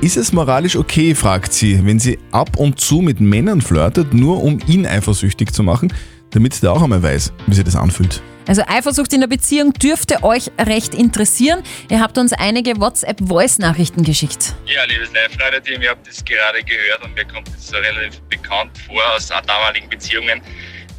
Ist 0.00 0.16
es 0.16 0.32
moralisch 0.32 0.76
okay, 0.76 1.14
fragt 1.14 1.52
sie, 1.52 1.84
wenn 1.84 1.98
sie 1.98 2.18
ab 2.30 2.56
und 2.56 2.80
zu 2.80 3.00
mit 3.00 3.20
Männern 3.20 3.60
flirtet, 3.60 4.14
nur 4.14 4.42
um 4.42 4.58
ihn 4.66 4.86
eifersüchtig 4.86 5.52
zu 5.52 5.62
machen, 5.62 5.92
damit 6.34 6.62
der 6.62 6.72
auch 6.72 6.82
einmal 6.82 7.02
weiß, 7.02 7.32
wie 7.46 7.54
sich 7.54 7.64
das 7.64 7.76
anfühlt? 7.76 8.22
Also 8.46 8.62
Eifersucht 8.66 9.12
in 9.14 9.20
der 9.20 9.28
Beziehung 9.28 9.72
dürfte 9.72 10.22
euch 10.22 10.50
recht 10.58 10.94
interessieren. 10.94 11.62
Ihr 11.88 12.00
habt 12.00 12.18
uns 12.18 12.32
einige 12.34 12.78
WhatsApp-Voice-Nachrichten 12.78 14.04
geschickt. 14.04 14.54
Ja, 14.66 14.84
liebes 14.84 15.10
Live-Radio-Team, 15.14 15.80
ihr 15.80 15.90
habt 15.90 16.06
das 16.06 16.22
gerade 16.24 16.62
gehört 16.62 17.02
und 17.04 17.14
mir 17.14 17.24
kommt 17.24 17.48
es 17.48 17.68
so 17.68 17.76
relativ 17.76 18.20
bekannt 18.28 18.76
vor 18.86 19.02
aus 19.14 19.28
damaligen 19.28 19.88
Beziehungen. 19.88 20.42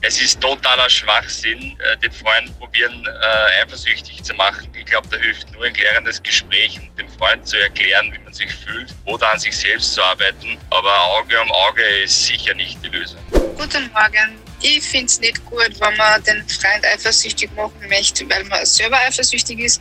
Es 0.02 0.22
ist 0.22 0.40
totaler 0.40 0.90
Schwachsinn, 0.90 1.78
äh, 1.80 1.98
den 1.98 2.12
Freund 2.12 2.58
probieren, 2.60 3.06
äh, 3.06 3.62
eifersüchtig 3.62 4.24
zu 4.24 4.34
machen. 4.36 4.68
Ich 4.78 4.86
glaube, 4.86 5.08
da 5.10 5.18
hilft 5.18 5.52
nur 5.52 5.66
ein 5.66 5.74
klärendes 5.74 6.22
Gespräch 6.22 6.80
und 6.80 6.98
dem 7.00 7.10
Freund 7.10 7.48
zu 7.48 7.58
erklären, 7.60 8.12
wie 8.14 8.20
man 8.24 8.34
sich 8.34 8.54
fühlt 8.54 8.94
oder 9.06 9.32
an 9.32 9.40
sich 9.40 9.56
selbst 9.58 9.94
zu 9.94 10.04
arbeiten. 10.04 10.58
Aber 10.70 10.94
Auge 11.18 11.42
um 11.42 11.52
Auge 11.52 11.82
ist 12.04 12.26
sicher 12.26 12.54
nicht 12.54 12.84
die 12.84 12.90
Lösung. 12.90 13.20
Guten 13.58 13.90
Morgen. 13.94 14.45
Ich 14.68 14.82
finde 14.82 15.06
es 15.06 15.20
nicht 15.20 15.46
gut, 15.46 15.70
wenn 15.80 15.96
man 15.96 16.24
den 16.24 16.44
Freund 16.48 16.84
eifersüchtig 16.92 17.52
machen 17.56 17.88
möchte, 17.88 18.28
weil 18.28 18.44
man 18.46 18.66
selber 18.66 18.98
eifersüchtig 18.98 19.60
ist. 19.60 19.80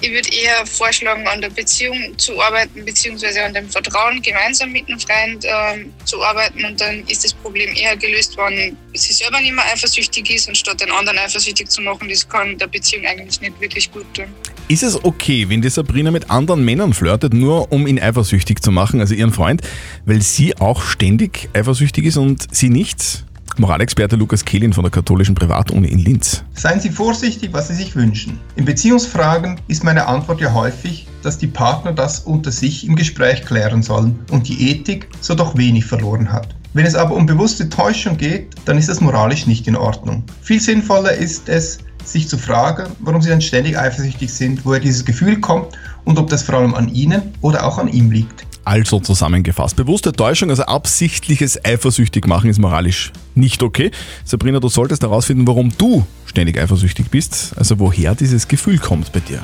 Ich 0.00 0.10
würde 0.10 0.28
eher 0.32 0.66
vorschlagen, 0.66 1.26
an 1.28 1.40
der 1.40 1.50
Beziehung 1.50 2.18
zu 2.18 2.40
arbeiten, 2.40 2.84
beziehungsweise 2.84 3.44
an 3.44 3.54
dem 3.54 3.68
Vertrauen 3.68 4.20
gemeinsam 4.20 4.72
mit 4.72 4.88
dem 4.88 4.98
Freund 4.98 5.44
ähm, 5.44 5.92
zu 6.04 6.20
arbeiten. 6.22 6.64
Und 6.64 6.80
dann 6.80 7.04
ist 7.06 7.24
das 7.24 7.32
Problem 7.32 7.72
eher 7.76 7.96
gelöst, 7.96 8.36
wenn 8.36 8.76
sie 8.94 9.12
selber 9.12 9.40
nicht 9.40 9.54
mehr 9.54 9.64
eifersüchtig 9.72 10.28
ist, 10.30 10.48
anstatt 10.48 10.80
den 10.80 10.90
anderen 10.90 11.18
eifersüchtig 11.18 11.68
zu 11.68 11.80
machen. 11.82 12.08
Das 12.08 12.28
kann 12.28 12.58
der 12.58 12.66
Beziehung 12.66 13.06
eigentlich 13.06 13.40
nicht 13.40 13.60
wirklich 13.60 13.90
gut 13.90 14.06
tun. 14.14 14.26
Ist 14.66 14.82
es 14.82 15.02
okay, 15.04 15.48
wenn 15.48 15.62
die 15.62 15.70
Sabrina 15.70 16.10
mit 16.10 16.28
anderen 16.28 16.64
Männern 16.64 16.92
flirtet, 16.92 17.34
nur 17.34 17.70
um 17.70 17.86
ihn 17.86 18.00
eifersüchtig 18.00 18.62
zu 18.62 18.72
machen, 18.72 19.00
also 19.00 19.14
ihren 19.14 19.32
Freund, 19.32 19.62
weil 20.06 20.22
sie 20.22 20.56
auch 20.56 20.82
ständig 20.82 21.48
eifersüchtig 21.54 22.04
ist 22.04 22.16
und 22.16 22.52
sie 22.54 22.68
nicht? 22.68 23.24
Moralexperte 23.58 24.14
Lukas 24.14 24.44
Kehlin 24.44 24.72
von 24.72 24.84
der 24.84 24.92
katholischen 24.92 25.34
Privatuni 25.34 25.88
in 25.88 25.98
Linz. 25.98 26.44
Seien 26.54 26.80
Sie 26.80 26.90
vorsichtig, 26.90 27.52
was 27.52 27.66
Sie 27.66 27.74
sich 27.74 27.96
wünschen. 27.96 28.38
In 28.54 28.64
Beziehungsfragen 28.64 29.60
ist 29.66 29.82
meine 29.82 30.06
Antwort 30.06 30.40
ja 30.40 30.52
häufig, 30.52 31.08
dass 31.22 31.38
die 31.38 31.48
Partner 31.48 31.92
das 31.92 32.20
unter 32.20 32.52
sich 32.52 32.86
im 32.86 32.94
Gespräch 32.94 33.44
klären 33.44 33.82
sollen 33.82 34.20
und 34.30 34.46
die 34.46 34.70
Ethik 34.70 35.08
so 35.20 35.34
doch 35.34 35.56
wenig 35.56 35.86
verloren 35.86 36.32
hat. 36.32 36.54
Wenn 36.72 36.86
es 36.86 36.94
aber 36.94 37.16
um 37.16 37.26
bewusste 37.26 37.68
Täuschung 37.68 38.16
geht, 38.16 38.54
dann 38.64 38.78
ist 38.78 38.88
das 38.88 39.00
moralisch 39.00 39.48
nicht 39.48 39.66
in 39.66 39.74
Ordnung. 39.74 40.22
Viel 40.40 40.60
sinnvoller 40.60 41.14
ist 41.14 41.48
es, 41.48 41.78
sich 42.04 42.28
zu 42.28 42.38
fragen, 42.38 42.86
warum 43.00 43.20
sie 43.20 43.30
dann 43.30 43.40
ständig 43.40 43.76
eifersüchtig 43.76 44.32
sind, 44.32 44.64
woher 44.64 44.80
dieses 44.80 45.04
Gefühl 45.04 45.40
kommt 45.40 45.76
und 46.04 46.18
ob 46.18 46.30
das 46.30 46.42
vor 46.42 46.56
allem 46.56 46.74
an 46.74 46.88
ihnen 46.94 47.34
oder 47.40 47.66
auch 47.66 47.78
an 47.78 47.88
ihm 47.88 48.10
liegt. 48.10 48.47
Also 48.68 49.00
zusammengefasst, 49.00 49.76
bewusste 49.76 50.12
Täuschung, 50.12 50.50
also 50.50 50.64
absichtliches 50.64 51.64
eifersüchtig 51.64 52.26
machen 52.26 52.50
ist 52.50 52.58
moralisch 52.58 53.12
nicht 53.34 53.62
okay. 53.62 53.90
Sabrina, 54.26 54.60
du 54.60 54.68
solltest 54.68 55.00
herausfinden, 55.00 55.46
warum 55.46 55.72
du 55.78 56.04
ständig 56.26 56.60
eifersüchtig 56.60 57.08
bist, 57.08 57.54
also 57.56 57.78
woher 57.78 58.14
dieses 58.14 58.46
Gefühl 58.46 58.76
kommt 58.76 59.10
bei 59.12 59.20
dir. 59.20 59.40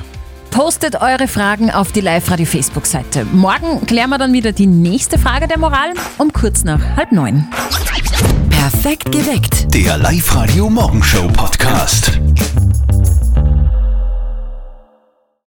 Postet 0.51 1.01
eure 1.01 1.27
Fragen 1.27 1.71
auf 1.71 1.91
die 1.91 2.01
Live-Radio-Facebook-Seite. 2.01 3.25
Morgen 3.33 3.87
klären 3.87 4.11
wir 4.11 4.19
dann 4.19 4.31
wieder 4.31 4.51
die 4.51 4.67
nächste 4.67 5.17
Frage 5.17 5.47
der 5.47 5.57
Moral 5.57 5.95
um 6.19 6.31
kurz 6.31 6.63
nach 6.63 6.95
halb 6.95 7.11
neun. 7.11 7.47
Perfekt 8.51 9.11
geweckt. 9.11 9.73
Der 9.73 9.97
Live-Radio 9.97 10.69
Morgenshow 10.69 11.27
Podcast. 11.29 12.19